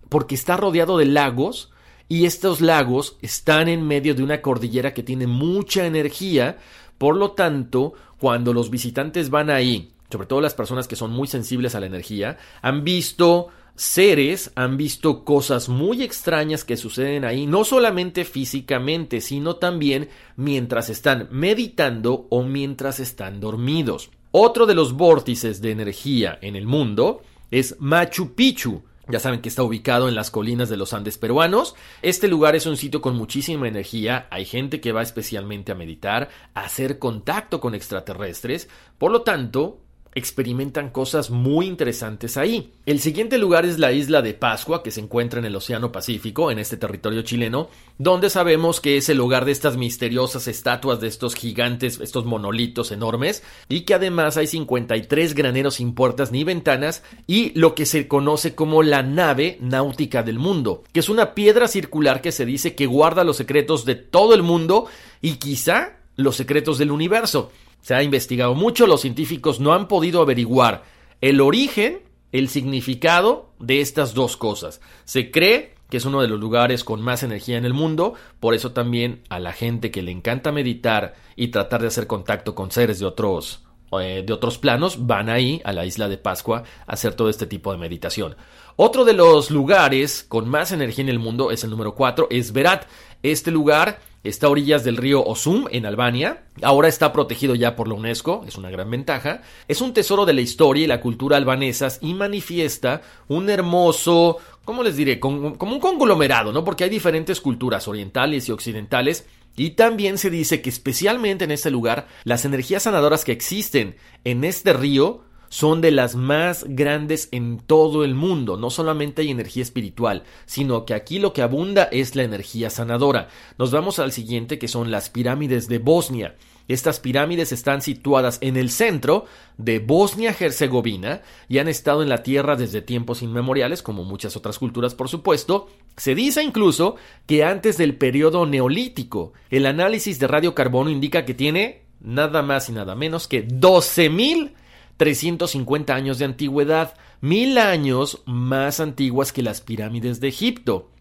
Porque 0.09 0.35
está 0.35 0.57
rodeado 0.57 0.99
de 0.99 1.05
lagos 1.05 1.71
y 2.07 2.25
estos 2.25 2.61
lagos 2.61 3.17
están 3.21 3.67
en 3.67 3.87
medio 3.87 4.13
de 4.13 4.21
una 4.21 4.41
cordillera 4.41 4.93
que 4.93 5.01
tiene 5.01 5.25
mucha 5.25 5.87
energía, 5.87 6.59
por 6.99 7.15
lo 7.15 7.31
tanto, 7.31 7.93
cuando 8.19 8.53
los 8.53 8.69
visitantes 8.69 9.31
van 9.31 9.49
ahí, 9.49 9.93
sobre 10.11 10.27
todo 10.27 10.41
las 10.41 10.53
personas 10.53 10.87
que 10.87 10.95
son 10.95 11.11
muy 11.11 11.27
sensibles 11.27 11.75
a 11.75 11.79
la 11.79 11.85
energía, 11.85 12.37
han 12.61 12.83
visto 12.83 13.49
seres 13.75 14.51
han 14.55 14.77
visto 14.77 15.23
cosas 15.23 15.69
muy 15.69 16.03
extrañas 16.03 16.63
que 16.63 16.77
suceden 16.77 17.25
ahí, 17.25 17.47
no 17.47 17.63
solamente 17.63 18.25
físicamente, 18.25 19.21
sino 19.21 19.55
también 19.55 20.09
mientras 20.35 20.89
están 20.89 21.27
meditando 21.31 22.27
o 22.29 22.43
mientras 22.43 22.99
están 22.99 23.39
dormidos. 23.39 24.11
Otro 24.31 24.65
de 24.65 24.75
los 24.75 24.93
vórtices 24.93 25.61
de 25.61 25.71
energía 25.71 26.37
en 26.41 26.55
el 26.55 26.65
mundo 26.65 27.21
es 27.49 27.75
Machu 27.79 28.33
Picchu. 28.33 28.83
Ya 29.09 29.19
saben 29.19 29.41
que 29.41 29.49
está 29.49 29.63
ubicado 29.63 30.07
en 30.07 30.15
las 30.15 30.31
colinas 30.31 30.69
de 30.69 30.77
los 30.77 30.93
Andes 30.93 31.17
peruanos. 31.17 31.75
Este 32.01 32.29
lugar 32.29 32.55
es 32.55 32.65
un 32.65 32.77
sitio 32.77 33.01
con 33.01 33.17
muchísima 33.17 33.67
energía. 33.67 34.27
Hay 34.29 34.45
gente 34.45 34.79
que 34.79 34.93
va 34.93 35.01
especialmente 35.01 35.71
a 35.71 35.75
meditar, 35.75 36.29
a 36.53 36.61
hacer 36.61 36.97
contacto 36.97 37.59
con 37.59 37.75
extraterrestres. 37.75 38.69
Por 38.97 39.11
lo 39.11 39.23
tanto, 39.23 39.79
experimentan 40.13 40.89
cosas 40.89 41.29
muy 41.29 41.67
interesantes 41.67 42.37
ahí. 42.37 42.73
El 42.85 42.99
siguiente 42.99 43.37
lugar 43.37 43.65
es 43.65 43.79
la 43.79 43.91
isla 43.91 44.21
de 44.21 44.33
Pascua, 44.33 44.83
que 44.83 44.91
se 44.91 44.99
encuentra 44.99 45.39
en 45.39 45.45
el 45.45 45.55
Océano 45.55 45.91
Pacífico, 45.91 46.51
en 46.51 46.59
este 46.59 46.77
territorio 46.77 47.21
chileno, 47.21 47.69
donde 47.97 48.29
sabemos 48.29 48.81
que 48.81 48.97
es 48.97 49.09
el 49.09 49.21
hogar 49.21 49.45
de 49.45 49.53
estas 49.53 49.77
misteriosas 49.77 50.47
estatuas 50.47 50.99
de 50.99 51.07
estos 51.07 51.35
gigantes, 51.35 51.99
estos 52.01 52.25
monolitos 52.25 52.91
enormes, 52.91 53.43
y 53.69 53.81
que 53.81 53.93
además 53.93 54.37
hay 54.37 54.47
53 54.47 55.33
graneros 55.33 55.75
sin 55.75 55.93
puertas 55.93 56.31
ni 56.31 56.43
ventanas, 56.43 57.03
y 57.27 57.57
lo 57.57 57.73
que 57.75 57.85
se 57.85 58.07
conoce 58.07 58.53
como 58.53 58.83
la 58.83 59.03
nave 59.03 59.57
náutica 59.61 60.23
del 60.23 60.39
mundo, 60.39 60.83
que 60.91 60.99
es 60.99 61.09
una 61.09 61.33
piedra 61.33 61.67
circular 61.67 62.21
que 62.21 62.31
se 62.31 62.45
dice 62.45 62.75
que 62.75 62.85
guarda 62.85 63.23
los 63.23 63.37
secretos 63.37 63.85
de 63.85 63.95
todo 63.95 64.33
el 64.33 64.43
mundo 64.43 64.87
y 65.21 65.35
quizá 65.35 65.97
los 66.15 66.35
secretos 66.35 66.77
del 66.77 66.91
universo. 66.91 67.51
Se 67.81 67.95
ha 67.95 68.03
investigado 68.03 68.55
mucho, 68.55 68.87
los 68.87 69.01
científicos 69.01 69.59
no 69.59 69.73
han 69.73 69.87
podido 69.87 70.21
averiguar 70.21 70.83
el 71.19 71.41
origen, 71.41 71.99
el 72.31 72.47
significado 72.47 73.51
de 73.59 73.81
estas 73.81 74.13
dos 74.13 74.37
cosas. 74.37 74.81
Se 75.03 75.31
cree 75.31 75.75
que 75.89 75.97
es 75.97 76.05
uno 76.05 76.21
de 76.21 76.29
los 76.29 76.39
lugares 76.39 76.85
con 76.85 77.01
más 77.01 77.21
energía 77.21 77.57
en 77.57 77.65
el 77.65 77.73
mundo, 77.73 78.13
por 78.39 78.53
eso 78.53 78.71
también 78.71 79.23
a 79.29 79.39
la 79.39 79.51
gente 79.51 79.91
que 79.91 80.01
le 80.01 80.11
encanta 80.11 80.51
meditar 80.51 81.15
y 81.35 81.49
tratar 81.49 81.81
de 81.81 81.87
hacer 81.87 82.07
contacto 82.07 82.55
con 82.55 82.71
seres 82.71 82.99
de 82.99 83.05
otros 83.05 83.65
eh, 83.99 84.23
de 84.25 84.31
otros 84.31 84.57
planos 84.57 85.05
van 85.05 85.27
ahí 85.29 85.61
a 85.65 85.73
la 85.73 85.85
isla 85.85 86.07
de 86.07 86.17
Pascua 86.17 86.63
a 86.87 86.93
hacer 86.93 87.13
todo 87.13 87.29
este 87.29 87.45
tipo 87.45 87.73
de 87.73 87.77
meditación. 87.77 88.37
Otro 88.77 89.03
de 89.03 89.11
los 89.11 89.51
lugares 89.51 90.23
con 90.27 90.47
más 90.47 90.71
energía 90.71 91.03
en 91.03 91.09
el 91.09 91.19
mundo 91.19 91.51
es 91.51 91.65
el 91.65 91.71
número 91.71 91.93
4, 91.93 92.27
es 92.31 92.53
Berat. 92.53 92.85
Este 93.23 93.51
lugar 93.51 93.99
Está 94.23 94.45
a 94.45 94.49
orillas 94.51 94.83
del 94.83 94.97
río 94.97 95.23
Osum, 95.25 95.65
en 95.71 95.87
Albania. 95.87 96.43
Ahora 96.61 96.87
está 96.87 97.11
protegido 97.11 97.55
ya 97.55 97.75
por 97.75 97.87
la 97.87 97.95
UNESCO, 97.95 98.45
es 98.47 98.55
una 98.55 98.69
gran 98.69 98.91
ventaja. 98.91 99.41
Es 99.67 99.81
un 99.81 99.93
tesoro 99.93 100.27
de 100.27 100.33
la 100.33 100.41
historia 100.41 100.83
y 100.83 100.87
la 100.87 101.01
cultura 101.01 101.37
albanesas 101.37 101.97
y 102.03 102.13
manifiesta 102.13 103.01
un 103.27 103.49
hermoso, 103.49 104.37
¿cómo 104.63 104.83
les 104.83 104.95
diré? 104.95 105.19
Como, 105.19 105.57
un 105.59 105.79
conglomerado, 105.79 106.53
¿no? 106.53 106.63
Porque 106.63 106.83
hay 106.83 106.91
diferentes 106.91 107.41
culturas 107.41 107.87
orientales 107.87 108.47
y 108.47 108.51
occidentales. 108.51 109.25
Y 109.55 109.71
también 109.71 110.19
se 110.19 110.29
dice 110.29 110.61
que 110.61 110.69
especialmente 110.69 111.45
en 111.45 111.51
este 111.51 111.71
lugar, 111.71 112.07
las 112.23 112.45
energías 112.45 112.83
sanadoras 112.83 113.25
que 113.25 113.31
existen 113.31 113.95
en 114.23 114.43
este 114.43 114.73
río 114.73 115.23
son 115.51 115.81
de 115.81 115.91
las 115.91 116.15
más 116.15 116.63
grandes 116.65 117.27
en 117.33 117.59
todo 117.59 118.05
el 118.05 118.15
mundo. 118.15 118.55
No 118.55 118.69
solamente 118.69 119.21
hay 119.21 119.31
energía 119.31 119.63
espiritual, 119.63 120.23
sino 120.45 120.85
que 120.85 120.93
aquí 120.93 121.19
lo 121.19 121.33
que 121.33 121.41
abunda 121.41 121.83
es 121.91 122.15
la 122.15 122.23
energía 122.23 122.69
sanadora. 122.69 123.27
Nos 123.57 123.69
vamos 123.69 123.99
al 123.99 124.13
siguiente 124.13 124.57
que 124.57 124.69
son 124.69 124.91
las 124.91 125.09
pirámides 125.09 125.67
de 125.67 125.79
Bosnia. 125.79 126.37
Estas 126.69 127.01
pirámides 127.01 127.51
están 127.51 127.81
situadas 127.81 128.37
en 128.39 128.55
el 128.55 128.69
centro 128.69 129.25
de 129.57 129.79
Bosnia-Herzegovina 129.79 131.21
y 131.49 131.57
han 131.57 131.67
estado 131.67 132.01
en 132.01 132.07
la 132.07 132.23
tierra 132.23 132.55
desde 132.55 132.81
tiempos 132.81 133.21
inmemoriales, 133.21 133.83
como 133.83 134.05
muchas 134.05 134.37
otras 134.37 134.57
culturas, 134.57 134.95
por 134.95 135.09
supuesto. 135.09 135.67
Se 135.97 136.15
dice 136.15 136.43
incluso 136.43 136.95
que 137.25 137.43
antes 137.43 137.77
del 137.77 137.97
periodo 137.97 138.45
neolítico, 138.45 139.33
el 139.49 139.65
análisis 139.65 140.17
de 140.17 140.27
radiocarbono 140.27 140.89
indica 140.89 141.25
que 141.25 141.33
tiene 141.33 141.81
nada 141.99 142.41
más 142.41 142.69
y 142.69 142.71
nada 142.71 142.95
menos 142.95 143.27
que 143.27 143.45
12.000 143.45 144.53
350 145.01 145.95
años 145.95 146.19
de 146.19 146.25
antigüedad, 146.25 146.93
mil 147.21 147.57
años 147.57 148.21
más 148.27 148.79
antiguas 148.79 149.33
que 149.33 149.41
las 149.41 149.59
pirámides 149.59 150.19
de 150.19 150.27
Egipto. 150.27 150.91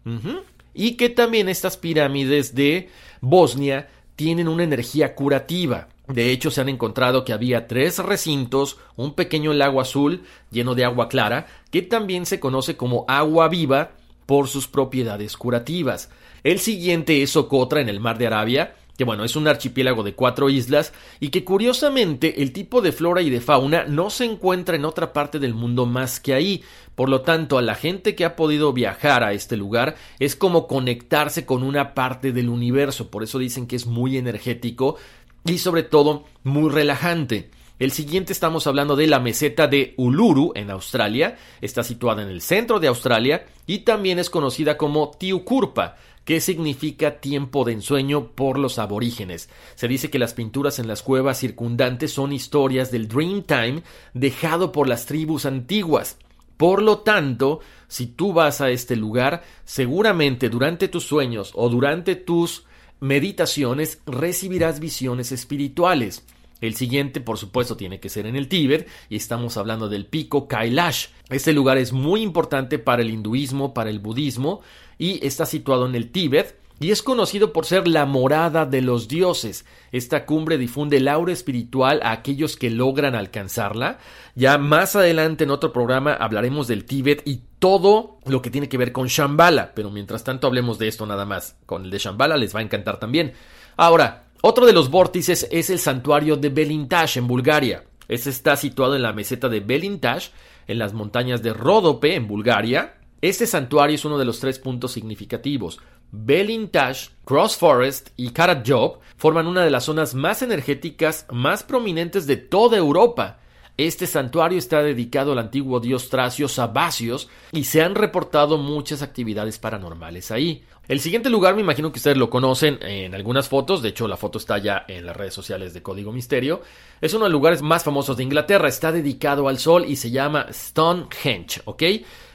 Y 0.73 0.93
que 0.97 1.09
también 1.09 1.47
estas 1.47 1.77
pirámides 1.77 2.55
de 2.55 2.89
Bosnia 3.19 3.89
tienen 4.15 4.47
una 4.47 4.63
energía 4.63 5.13
curativa. 5.13 5.89
De 6.07 6.31
hecho, 6.31 6.49
se 6.49 6.61
han 6.61 6.69
encontrado 6.69 7.23
que 7.23 7.31
había 7.31 7.67
tres 7.67 7.99
recintos, 7.99 8.77
un 8.95 9.13
pequeño 9.13 9.53
lago 9.53 9.79
azul 9.79 10.23
lleno 10.49 10.73
de 10.73 10.83
agua 10.83 11.07
clara, 11.07 11.45
que 11.69 11.83
también 11.83 12.25
se 12.25 12.39
conoce 12.39 12.75
como 12.75 13.05
agua 13.07 13.49
viva 13.49 13.91
por 14.25 14.47
sus 14.47 14.67
propiedades 14.67 15.37
curativas. 15.37 16.09
El 16.43 16.57
siguiente 16.57 17.21
es 17.21 17.29
Socotra 17.29 17.81
en 17.81 17.89
el 17.89 17.99
mar 17.99 18.17
de 18.17 18.25
Arabia, 18.25 18.73
que 18.97 19.03
bueno, 19.03 19.23
es 19.23 19.35
un 19.35 19.47
archipiélago 19.47 20.03
de 20.03 20.13
cuatro 20.13 20.49
islas 20.49 20.93
y 21.19 21.29
que 21.29 21.43
curiosamente 21.43 22.41
el 22.41 22.53
tipo 22.53 22.81
de 22.81 22.91
flora 22.91 23.21
y 23.21 23.29
de 23.29 23.41
fauna 23.41 23.85
no 23.85 24.09
se 24.09 24.25
encuentra 24.25 24.75
en 24.75 24.85
otra 24.85 25.13
parte 25.13 25.39
del 25.39 25.53
mundo 25.53 25.85
más 25.85 26.19
que 26.19 26.33
ahí. 26.33 26.63
Por 26.95 27.09
lo 27.09 27.21
tanto, 27.21 27.57
a 27.57 27.61
la 27.61 27.75
gente 27.75 28.15
que 28.15 28.25
ha 28.25 28.35
podido 28.35 28.73
viajar 28.73 29.23
a 29.23 29.33
este 29.33 29.57
lugar 29.57 29.95
es 30.19 30.35
como 30.35 30.67
conectarse 30.67 31.45
con 31.45 31.63
una 31.63 31.93
parte 31.93 32.31
del 32.31 32.49
universo. 32.49 33.09
Por 33.09 33.23
eso 33.23 33.39
dicen 33.39 33.65
que 33.65 33.75
es 33.75 33.85
muy 33.85 34.17
energético 34.17 34.97
y 35.45 35.57
sobre 35.57 35.83
todo 35.83 36.25
muy 36.43 36.69
relajante. 36.69 37.49
El 37.81 37.91
siguiente 37.91 38.31
estamos 38.31 38.67
hablando 38.67 38.95
de 38.95 39.07
la 39.07 39.19
meseta 39.19 39.65
de 39.65 39.95
Uluru 39.97 40.51
en 40.53 40.69
Australia. 40.69 41.39
Está 41.61 41.83
situada 41.83 42.21
en 42.21 42.29
el 42.29 42.41
centro 42.41 42.79
de 42.79 42.87
Australia 42.87 43.47
y 43.65 43.79
también 43.79 44.19
es 44.19 44.29
conocida 44.29 44.77
como 44.77 45.09
Tiucurpa 45.17 45.95
que 46.25 46.39
significa 46.39 47.19
tiempo 47.19 47.65
de 47.65 47.73
ensueño 47.73 48.27
por 48.27 48.59
los 48.59 48.79
aborígenes. 48.79 49.49
Se 49.75 49.87
dice 49.87 50.09
que 50.09 50.19
las 50.19 50.33
pinturas 50.33 50.79
en 50.79 50.87
las 50.87 51.01
cuevas 51.01 51.39
circundantes 51.39 52.13
son 52.13 52.31
historias 52.31 52.91
del 52.91 53.07
Dreamtime 53.07 53.83
dejado 54.13 54.71
por 54.71 54.87
las 54.87 55.05
tribus 55.05 55.45
antiguas. 55.45 56.17
Por 56.57 56.83
lo 56.83 56.99
tanto, 56.99 57.59
si 57.87 58.05
tú 58.05 58.33
vas 58.33 58.61
a 58.61 58.69
este 58.69 58.95
lugar, 58.95 59.43
seguramente 59.65 60.49
durante 60.49 60.87
tus 60.87 61.03
sueños 61.05 61.51
o 61.55 61.69
durante 61.69 62.15
tus 62.15 62.65
meditaciones 62.99 63.99
recibirás 64.05 64.79
visiones 64.79 65.31
espirituales. 65.31 66.23
El 66.61 66.75
siguiente, 66.75 67.19
por 67.19 67.39
supuesto, 67.39 67.75
tiene 67.75 67.99
que 67.99 68.09
ser 68.09 68.27
en 68.27 68.35
el 68.35 68.47
Tíbet 68.47 68.87
y 69.09 69.15
estamos 69.15 69.57
hablando 69.57 69.89
del 69.89 70.05
pico 70.05 70.47
Kailash. 70.47 71.07
Este 71.29 71.53
lugar 71.53 71.79
es 71.79 71.91
muy 71.91 72.21
importante 72.21 72.77
para 72.77 73.01
el 73.01 73.09
hinduismo, 73.09 73.73
para 73.73 73.89
el 73.89 73.97
budismo 73.97 74.61
y 75.01 75.25
está 75.25 75.47
situado 75.47 75.87
en 75.87 75.95
el 75.95 76.11
Tíbet 76.11 76.59
y 76.79 76.91
es 76.91 77.01
conocido 77.01 77.53
por 77.53 77.65
ser 77.65 77.87
la 77.87 78.05
morada 78.05 78.67
de 78.67 78.83
los 78.83 79.07
dioses. 79.07 79.65
Esta 79.91 80.27
cumbre 80.27 80.59
difunde 80.59 80.97
el 80.97 81.07
aura 81.07 81.33
espiritual 81.33 82.01
a 82.03 82.11
aquellos 82.11 82.55
que 82.55 82.69
logran 82.69 83.15
alcanzarla. 83.15 83.97
Ya 84.35 84.59
más 84.59 84.95
adelante 84.95 85.43
en 85.43 85.49
otro 85.49 85.73
programa 85.73 86.13
hablaremos 86.13 86.67
del 86.67 86.85
Tíbet 86.85 87.23
y 87.25 87.41
todo 87.57 88.19
lo 88.25 88.43
que 88.43 88.51
tiene 88.51 88.69
que 88.69 88.77
ver 88.77 88.91
con 88.91 89.07
Shambhala, 89.07 89.73
pero 89.73 89.89
mientras 89.89 90.23
tanto 90.23 90.45
hablemos 90.45 90.77
de 90.77 90.87
esto 90.87 91.07
nada 91.07 91.25
más. 91.25 91.55
Con 91.65 91.85
el 91.85 91.89
de 91.89 91.97
Shambhala 91.97 92.37
les 92.37 92.55
va 92.55 92.59
a 92.59 92.63
encantar 92.63 92.99
también. 92.99 93.33
Ahora, 93.77 94.25
otro 94.41 94.67
de 94.67 94.73
los 94.73 94.91
vórtices 94.91 95.47
es 95.51 95.71
el 95.71 95.79
santuario 95.79 96.37
de 96.37 96.49
Belintash 96.49 97.17
en 97.17 97.27
Bulgaria. 97.27 97.85
Este 98.07 98.29
está 98.29 98.55
situado 98.55 98.95
en 98.95 99.01
la 99.01 99.13
meseta 99.13 99.49
de 99.49 99.61
Belintash, 99.61 100.27
en 100.67 100.77
las 100.77 100.93
montañas 100.93 101.41
de 101.41 101.53
Ródope, 101.53 102.13
en 102.13 102.27
Bulgaria. 102.27 103.00
Este 103.21 103.45
santuario 103.45 103.95
es 103.95 104.03
uno 104.03 104.17
de 104.17 104.25
los 104.25 104.39
tres 104.39 104.57
puntos 104.57 104.93
significativos. 104.93 105.79
Belintash, 106.11 107.09
Cross 107.23 107.55
Forest 107.55 108.09
y 108.17 108.31
Karadjob 108.31 108.97
forman 109.15 109.45
una 109.45 109.63
de 109.63 109.69
las 109.69 109.83
zonas 109.83 110.15
más 110.15 110.41
energéticas 110.41 111.27
más 111.31 111.61
prominentes 111.61 112.25
de 112.25 112.37
toda 112.37 112.77
Europa. 112.77 113.37
Este 113.77 114.07
santuario 114.07 114.57
está 114.57 114.81
dedicado 114.81 115.31
al 115.31 115.39
antiguo 115.39 115.79
dios 115.79 116.09
tracio 116.09 116.47
Sabasios 116.47 117.29
y 117.51 117.63
se 117.65 117.81
han 117.81 117.93
reportado 117.93 118.57
muchas 118.57 119.03
actividades 119.03 119.59
paranormales 119.59 120.31
ahí. 120.31 120.63
El 120.87 120.99
siguiente 120.99 121.29
lugar 121.29 121.55
me 121.55 121.61
imagino 121.61 121.91
que 121.91 121.99
ustedes 121.99 122.17
lo 122.17 122.29
conocen 122.29 122.79
en 122.81 123.15
algunas 123.15 123.47
fotos, 123.47 123.81
de 123.81 123.89
hecho 123.89 124.07
la 124.07 124.17
foto 124.17 124.39
está 124.39 124.57
ya 124.57 124.83
en 124.87 125.05
las 125.05 125.15
redes 125.15 125.33
sociales 125.33 125.73
de 125.73 125.81
Código 125.81 126.11
Misterio. 126.11 126.61
Es 126.99 127.13
uno 127.13 127.25
de 127.25 127.29
los 127.29 127.37
lugares 127.39 127.61
más 127.61 127.83
famosos 127.83 128.17
de 128.17 128.23
Inglaterra, 128.23 128.67
está 128.67 128.91
dedicado 128.91 129.47
al 129.47 129.57
sol 129.57 129.85
y 129.87 129.95
se 129.95 130.11
llama 130.11 130.47
Stonehenge, 130.51 131.61
¿ok? 131.65 131.83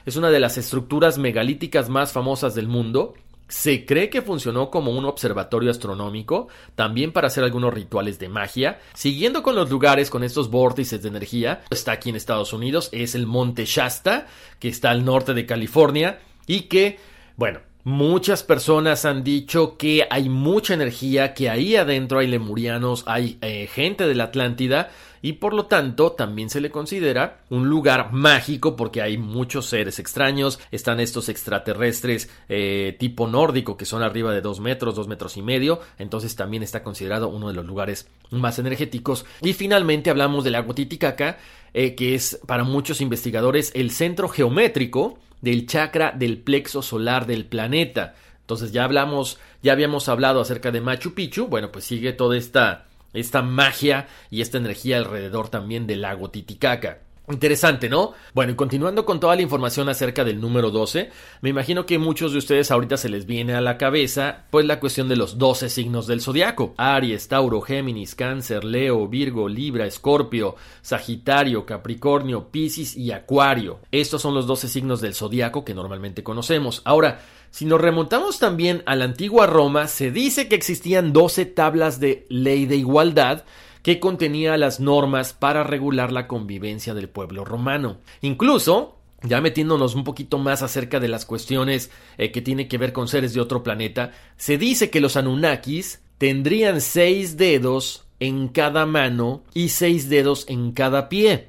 Es 0.07 0.15
una 0.15 0.29
de 0.29 0.39
las 0.39 0.57
estructuras 0.57 1.17
megalíticas 1.17 1.89
más 1.89 2.13
famosas 2.13 2.55
del 2.55 2.69
mundo. 2.69 3.13
Se 3.49 3.85
cree 3.85 4.09
que 4.09 4.21
funcionó 4.21 4.71
como 4.71 4.91
un 4.91 5.03
observatorio 5.03 5.69
astronómico, 5.69 6.47
también 6.75 7.11
para 7.11 7.27
hacer 7.27 7.43
algunos 7.43 7.73
rituales 7.73 8.17
de 8.17 8.29
magia. 8.29 8.79
Siguiendo 8.93 9.43
con 9.43 9.57
los 9.57 9.69
lugares 9.69 10.09
con 10.09 10.23
estos 10.23 10.49
vórtices 10.49 11.01
de 11.01 11.09
energía, 11.09 11.61
está 11.69 11.91
aquí 11.91 12.09
en 12.09 12.15
Estados 12.15 12.53
Unidos, 12.53 12.87
es 12.93 13.15
el 13.15 13.27
Monte 13.27 13.65
Shasta, 13.65 14.27
que 14.59 14.69
está 14.69 14.91
al 14.91 15.03
norte 15.03 15.33
de 15.33 15.45
California 15.45 16.21
y 16.45 16.61
que, 16.61 16.99
bueno, 17.35 17.59
Muchas 17.87 18.43
personas 18.43 19.05
han 19.05 19.23
dicho 19.23 19.77
que 19.77 20.07
hay 20.09 20.27
mucha 20.27 20.73
energía, 20.73 21.33
que 21.33 21.49
ahí 21.49 21.77
adentro 21.77 22.19
hay 22.19 22.27
lemurianos, 22.27 23.05
hay 23.07 23.37
eh, 23.39 23.69
gente 23.71 24.05
de 24.05 24.13
la 24.13 24.25
Atlántida 24.25 24.89
y 25.21 25.33
por 25.33 25.53
lo 25.53 25.65
tanto 25.65 26.11
también 26.11 26.49
se 26.49 26.61
le 26.61 26.71
considera 26.71 27.41
un 27.49 27.69
lugar 27.69 28.11
mágico 28.13 28.75
porque 28.75 29.01
hay 29.01 29.17
muchos 29.17 29.67
seres 29.67 29.99
extraños, 29.99 30.59
están 30.71 30.99
estos 30.99 31.29
extraterrestres 31.29 32.29
eh, 32.49 32.95
tipo 32.99 33.27
nórdico 33.27 33.77
que 33.77 33.85
son 33.85 34.03
arriba 34.03 34.33
de 34.33 34.41
dos 34.41 34.59
metros, 34.59 34.95
dos 34.95 35.07
metros 35.07 35.37
y 35.37 35.41
medio, 35.41 35.79
entonces 35.97 36.35
también 36.35 36.63
está 36.63 36.83
considerado 36.83 37.29
uno 37.29 37.47
de 37.47 37.53
los 37.53 37.65
lugares 37.65 38.07
más 38.31 38.59
energéticos. 38.59 39.25
Y 39.41 39.53
finalmente 39.53 40.09
hablamos 40.09 40.43
del 40.43 40.53
lago 40.53 40.73
Titicaca, 40.73 41.37
eh, 41.73 41.95
que 41.95 42.15
es 42.15 42.39
para 42.45 42.63
muchos 42.63 43.01
investigadores 43.01 43.71
el 43.75 43.91
centro 43.91 44.29
geométrico 44.29 45.19
del 45.41 45.67
chakra 45.67 46.11
del 46.11 46.39
plexo 46.39 46.81
solar 46.81 47.27
del 47.27 47.45
planeta. 47.45 48.15
Entonces 48.41 48.71
ya 48.71 48.85
hablamos, 48.85 49.39
ya 49.61 49.73
habíamos 49.73 50.07
hablado 50.07 50.39
acerca 50.39 50.71
de 50.71 50.81
Machu 50.81 51.13
Picchu, 51.13 51.47
bueno, 51.47 51.71
pues 51.71 51.85
sigue 51.85 52.13
toda 52.13 52.37
esta, 52.37 52.86
esta 53.13 53.41
magia 53.41 54.07
y 54.29 54.41
esta 54.41 54.57
energía 54.57 54.97
alrededor 54.97 55.49
también 55.49 55.87
del 55.87 56.01
lago 56.01 56.29
Titicaca. 56.29 56.99
Interesante, 57.29 57.89
¿no? 57.89 58.13
Bueno, 58.33 58.53
y 58.53 58.55
continuando 58.55 59.03
con 59.03 59.19
toda 59.19 59.35
la 59.35 59.41
información 59.41 59.89
acerca 59.89 60.23
del 60.23 60.39
número 60.39 60.71
12, 60.71 61.09
me 61.41 61.49
imagino 61.49 61.85
que 61.85 61.97
muchos 61.97 62.31
de 62.31 62.37
ustedes 62.37 62.71
ahorita 62.71 62.95
se 62.95 63.09
les 63.09 63.25
viene 63.25 63.53
a 63.53 63.59
la 63.59 63.77
cabeza, 63.77 64.45
pues 64.49 64.65
la 64.65 64.79
cuestión 64.79 65.09
de 65.09 65.17
los 65.17 65.37
12 65.37 65.67
signos 65.67 66.07
del 66.07 66.21
zodiaco: 66.21 66.73
Aries, 66.77 67.27
Tauro, 67.27 67.59
Géminis, 67.59 68.15
Cáncer, 68.15 68.63
Leo, 68.63 69.09
Virgo, 69.09 69.49
Libra, 69.49 69.85
Escorpio, 69.85 70.55
Sagitario, 70.81 71.65
Capricornio, 71.65 72.47
Piscis 72.47 72.95
y 72.95 73.11
Acuario. 73.11 73.81
Estos 73.91 74.21
son 74.21 74.33
los 74.33 74.47
12 74.47 74.69
signos 74.69 75.01
del 75.01 75.13
zodiaco 75.13 75.65
que 75.65 75.73
normalmente 75.73 76.23
conocemos. 76.23 76.81
Ahora, 76.85 77.19
si 77.57 77.65
nos 77.65 77.81
remontamos 77.81 78.37
también 78.37 78.83
a 78.85 78.95
la 78.95 79.05
antigua 79.05 79.47
Roma, 79.47 79.87
se 79.87 80.11
dice 80.11 80.47
que 80.47 80.53
existían 80.53 81.11
12 81.11 81.47
tablas 81.47 81.99
de 81.99 82.27
ley 82.29 82.67
de 82.67 82.75
igualdad 82.75 83.45
que 83.81 83.99
contenía 83.99 84.55
las 84.57 84.79
normas 84.79 85.33
para 85.33 85.63
regular 85.63 86.11
la 86.11 86.27
convivencia 86.27 86.93
del 86.93 87.09
pueblo 87.09 87.45
romano. 87.45 87.97
Incluso, 88.21 88.99
ya 89.23 89.41
metiéndonos 89.41 89.95
un 89.95 90.03
poquito 90.03 90.37
más 90.37 90.61
acerca 90.61 90.99
de 90.99 91.07
las 91.07 91.25
cuestiones 91.25 91.89
eh, 92.19 92.31
que 92.31 92.43
tiene 92.43 92.67
que 92.67 92.77
ver 92.77 92.93
con 92.93 93.07
seres 93.07 93.33
de 93.33 93.41
otro 93.41 93.63
planeta, 93.63 94.11
se 94.35 94.59
dice 94.59 94.91
que 94.91 95.01
los 95.01 95.17
Anunnakis 95.17 96.03
tendrían 96.19 96.79
seis 96.79 97.37
dedos 97.37 98.06
en 98.19 98.47
cada 98.47 98.85
mano 98.85 99.43
y 99.53 99.69
seis 99.69 100.09
dedos 100.09 100.45
en 100.47 100.71
cada 100.71 101.09
pie. 101.09 101.47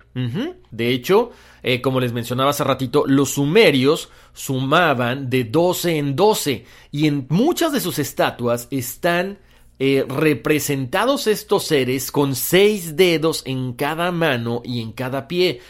De 0.70 0.90
hecho, 0.90 1.30
eh, 1.62 1.80
como 1.80 2.00
les 2.00 2.12
mencionaba 2.12 2.50
hace 2.50 2.64
ratito, 2.64 3.04
los 3.06 3.30
sumerios 3.34 4.10
sumaban 4.32 5.30
de 5.30 5.44
12 5.44 5.96
en 5.96 6.16
12 6.16 6.64
y 6.90 7.06
en 7.06 7.26
muchas 7.30 7.72
de 7.72 7.80
sus 7.80 7.98
estatuas 7.98 8.66
están 8.70 9.38
eh, 9.80 10.04
representados 10.08 11.28
estos 11.28 11.66
seres 11.66 12.10
con 12.10 12.34
seis 12.34 12.96
dedos 12.96 13.42
en 13.46 13.74
cada 13.74 14.10
mano 14.10 14.60
y 14.64 14.80
en 14.82 14.90
cada 14.90 15.28
pie. 15.28 15.60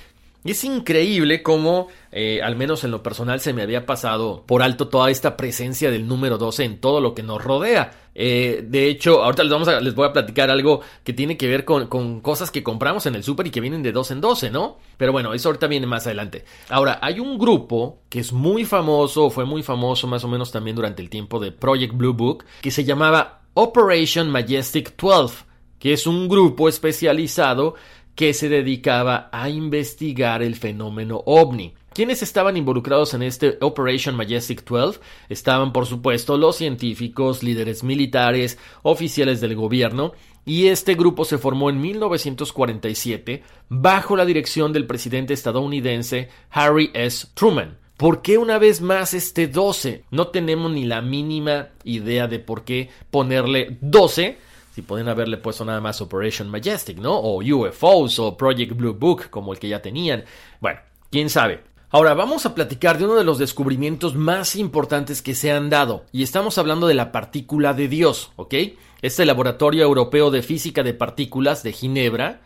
Es 0.52 0.64
increíble 0.64 1.42
cómo, 1.42 1.88
eh, 2.12 2.40
al 2.42 2.56
menos 2.56 2.84
en 2.84 2.90
lo 2.90 3.02
personal, 3.02 3.40
se 3.40 3.52
me 3.52 3.62
había 3.62 3.86
pasado 3.86 4.44
por 4.46 4.62
alto 4.62 4.88
toda 4.88 5.10
esta 5.10 5.36
presencia 5.36 5.90
del 5.90 6.06
número 6.06 6.38
12 6.38 6.64
en 6.64 6.80
todo 6.80 7.00
lo 7.00 7.14
que 7.14 7.22
nos 7.22 7.42
rodea. 7.42 7.92
Eh, 8.14 8.64
de 8.66 8.88
hecho, 8.88 9.22
ahorita 9.22 9.44
les, 9.44 9.52
vamos 9.52 9.68
a, 9.68 9.80
les 9.80 9.94
voy 9.94 10.08
a 10.08 10.12
platicar 10.12 10.50
algo 10.50 10.80
que 11.04 11.12
tiene 11.12 11.36
que 11.36 11.46
ver 11.46 11.64
con, 11.64 11.86
con 11.86 12.20
cosas 12.20 12.50
que 12.50 12.64
compramos 12.64 13.06
en 13.06 13.14
el 13.14 13.22
súper 13.22 13.46
y 13.46 13.50
que 13.50 13.60
vienen 13.60 13.82
de 13.82 13.92
12 13.92 14.14
en 14.14 14.20
12, 14.20 14.50
¿no? 14.50 14.78
Pero 14.96 15.12
bueno, 15.12 15.34
eso 15.34 15.48
ahorita 15.48 15.68
viene 15.68 15.86
más 15.86 16.06
adelante. 16.06 16.44
Ahora, 16.68 16.98
hay 17.00 17.20
un 17.20 17.38
grupo 17.38 18.00
que 18.08 18.20
es 18.20 18.32
muy 18.32 18.64
famoso, 18.64 19.30
fue 19.30 19.44
muy 19.44 19.62
famoso 19.62 20.08
más 20.08 20.24
o 20.24 20.28
menos 20.28 20.50
también 20.50 20.74
durante 20.74 21.00
el 21.00 21.10
tiempo 21.10 21.38
de 21.38 21.52
Project 21.52 21.94
Blue 21.94 22.14
Book, 22.14 22.44
que 22.60 22.70
se 22.70 22.84
llamaba 22.84 23.42
Operation 23.54 24.30
Majestic 24.30 24.96
12, 24.96 25.44
que 25.78 25.92
es 25.92 26.06
un 26.06 26.28
grupo 26.28 26.68
especializado 26.68 27.74
que 28.18 28.34
se 28.34 28.48
dedicaba 28.48 29.28
a 29.30 29.48
investigar 29.48 30.42
el 30.42 30.56
fenómeno 30.56 31.22
ovni. 31.24 31.74
¿Quiénes 31.94 32.20
estaban 32.20 32.56
involucrados 32.56 33.14
en 33.14 33.22
este 33.22 33.58
Operation 33.60 34.16
Majestic 34.16 34.64
12? 34.64 34.98
Estaban, 35.28 35.72
por 35.72 35.86
supuesto, 35.86 36.36
los 36.36 36.56
científicos, 36.56 37.44
líderes 37.44 37.84
militares, 37.84 38.58
oficiales 38.82 39.40
del 39.40 39.54
gobierno, 39.54 40.14
y 40.44 40.66
este 40.66 40.96
grupo 40.96 41.24
se 41.24 41.38
formó 41.38 41.70
en 41.70 41.80
1947 41.80 43.44
bajo 43.68 44.16
la 44.16 44.24
dirección 44.24 44.72
del 44.72 44.88
presidente 44.88 45.32
estadounidense 45.32 46.28
Harry 46.50 46.90
S. 46.94 47.28
Truman. 47.34 47.78
¿Por 47.96 48.20
qué 48.22 48.36
una 48.36 48.58
vez 48.58 48.80
más 48.80 49.14
este 49.14 49.46
12? 49.46 50.06
No 50.10 50.26
tenemos 50.28 50.72
ni 50.72 50.86
la 50.86 51.02
mínima 51.02 51.68
idea 51.84 52.26
de 52.26 52.40
por 52.40 52.64
qué 52.64 52.90
ponerle 53.12 53.76
12. 53.80 54.47
Si 54.78 54.82
pueden 54.82 55.08
haberle 55.08 55.38
puesto 55.38 55.64
nada 55.64 55.80
más 55.80 56.00
Operation 56.00 56.48
Majestic, 56.48 56.98
¿no? 56.98 57.16
O 57.16 57.42
UFOs 57.42 58.20
o 58.20 58.36
Project 58.36 58.76
Blue 58.76 58.94
Book 58.94 59.28
como 59.28 59.52
el 59.52 59.58
que 59.58 59.68
ya 59.68 59.82
tenían. 59.82 60.22
Bueno, 60.60 60.78
quién 61.10 61.30
sabe. 61.30 61.64
Ahora 61.90 62.14
vamos 62.14 62.46
a 62.46 62.54
platicar 62.54 62.96
de 62.96 63.06
uno 63.06 63.16
de 63.16 63.24
los 63.24 63.38
descubrimientos 63.38 64.14
más 64.14 64.54
importantes 64.54 65.20
que 65.20 65.34
se 65.34 65.50
han 65.50 65.68
dado, 65.68 66.04
y 66.12 66.22
estamos 66.22 66.58
hablando 66.58 66.86
de 66.86 66.94
la 66.94 67.10
partícula 67.10 67.74
de 67.74 67.88
Dios, 67.88 68.30
¿ok? 68.36 68.54
Este 69.02 69.26
laboratorio 69.26 69.82
europeo 69.82 70.30
de 70.30 70.42
física 70.42 70.84
de 70.84 70.94
partículas 70.94 71.64
de 71.64 71.72
Ginebra, 71.72 72.42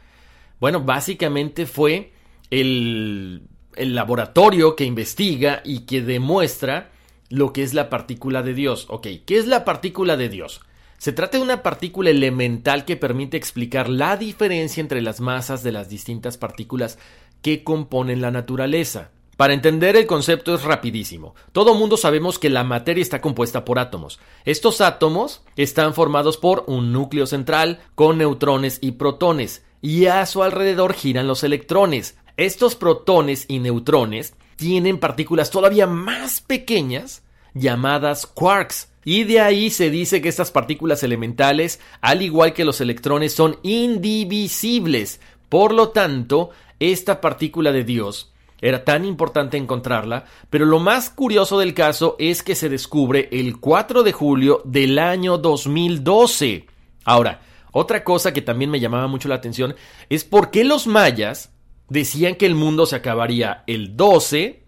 bueno, 0.59 0.81
básicamente 0.81 1.67
fue 1.67 2.15
el 2.49 3.43
el 3.77 3.95
laboratorio 3.95 4.75
que 4.75 4.85
investiga 4.85 5.61
y 5.67 5.81
que 5.81 6.01
demuestra 6.01 6.93
lo 7.29 7.53
que 7.53 7.63
es 7.63 7.75
la 7.75 7.91
partícula 7.91 8.43
de 8.43 8.55
Dios. 8.55 8.87
Ok, 8.89 9.07
¿qué 9.27 9.37
es 9.37 9.47
la 9.47 9.67
partícula 9.67 10.17
de 10.17 10.31
Dios? 10.31 10.63
Se 11.03 11.13
trata 11.13 11.37
de 11.37 11.43
una 11.43 11.65
partícula 11.65 12.11
elemental 12.11 12.85
que 12.85 12.97
permite 12.97 13.37
explicar 13.37 13.89
la 13.89 14.17
diferencia 14.17 14.81
entre 14.81 15.03
las 15.03 15.19
masas 15.19 15.65
de 15.65 15.73
las 15.73 15.89
distintas 15.89 16.39
partículas 16.39 16.97
que 17.43 17.65
componen 17.65 18.23
la 18.23 18.31
naturaleza. 18.31 19.11
Para 19.37 19.53
entender 19.53 19.97
el 19.97 20.07
concepto 20.07 20.55
es 20.55 20.63
rapidísimo. 20.63 21.35
Todo 21.51 21.75
mundo 21.75 21.97
sabemos 21.97 22.39
que 22.39 22.51
la 22.51 22.63
materia 22.63 23.03
está 23.03 23.21
compuesta 23.21 23.65
por 23.65 23.81
átomos. 23.81 24.21
Estos 24.45 24.81
átomos 24.81 25.43
están 25.57 25.93
formados 25.93 26.37
por 26.37 26.63
un 26.69 26.93
núcleo 26.93 27.27
central 27.27 27.81
con 27.97 28.19
neutrones 28.19 28.79
y 28.81 28.93
protones, 28.93 29.65
y 29.81 30.07
a 30.07 30.25
su 30.25 30.45
alrededor 30.45 30.95
giran 30.95 31.27
los 31.27 31.43
electrones. 31.43 32.17
Estos 32.37 32.77
protones 32.77 33.47
y 33.49 33.59
neutrones 33.59 34.35
tienen 34.55 35.01
partículas 35.01 35.51
todavía 35.51 35.89
más 35.89 36.41
pequeñas 36.41 37.25
llamadas 37.55 38.25
quarks. 38.25 38.92
Y 39.05 39.25
de 39.25 39.41
ahí 39.41 39.71
se 39.71 39.91
dice 39.91 40.21
que 40.21 40.29
estas 40.29 40.51
partículas 40.51 41.03
elementales, 41.03 41.81
al 42.01 42.23
igual 42.23 42.53
que 42.53 42.65
los 42.65 42.81
electrones, 42.81 43.33
son 43.35 43.59
indivisibles. 43.63 45.21
Por 45.49 45.73
lo 45.73 45.89
tanto, 45.89 46.51
esta 46.79 47.21
partícula 47.21 47.73
de 47.73 47.85
Dios 47.85 48.33
era 48.61 48.85
tan 48.85 49.05
importante 49.05 49.57
encontrarla, 49.57 50.25
pero 50.49 50.65
lo 50.65 50.79
más 50.79 51.11
curioso 51.11 51.59
del 51.59 51.75
caso 51.75 52.15
es 52.21 52.45
que 52.45 52.55
se 52.55 52.69
descubre 52.69 53.29
el 53.33 53.59
4 53.59 54.05
de 54.05 54.13
julio 54.13 54.63
del 54.65 55.01
año 55.01 55.37
2012. 55.37 56.67
Ahora, 57.05 57.41
otra 57.73 58.05
cosa 58.05 58.33
que 58.33 58.41
también 58.41 58.71
me 58.71 58.79
llamaba 58.79 59.09
mucho 59.09 59.29
la 59.29 59.35
atención 59.35 59.75
es 60.09 60.25
por 60.25 60.53
qué 60.53 60.63
los 60.63 60.87
mayas 60.87 61.51
decían 61.89 62.37
que 62.37 62.47
el 62.47 62.55
mundo 62.55 62.87
se 62.87 62.97
acabaría 62.97 63.65
el 63.67 63.97
12 63.97 64.63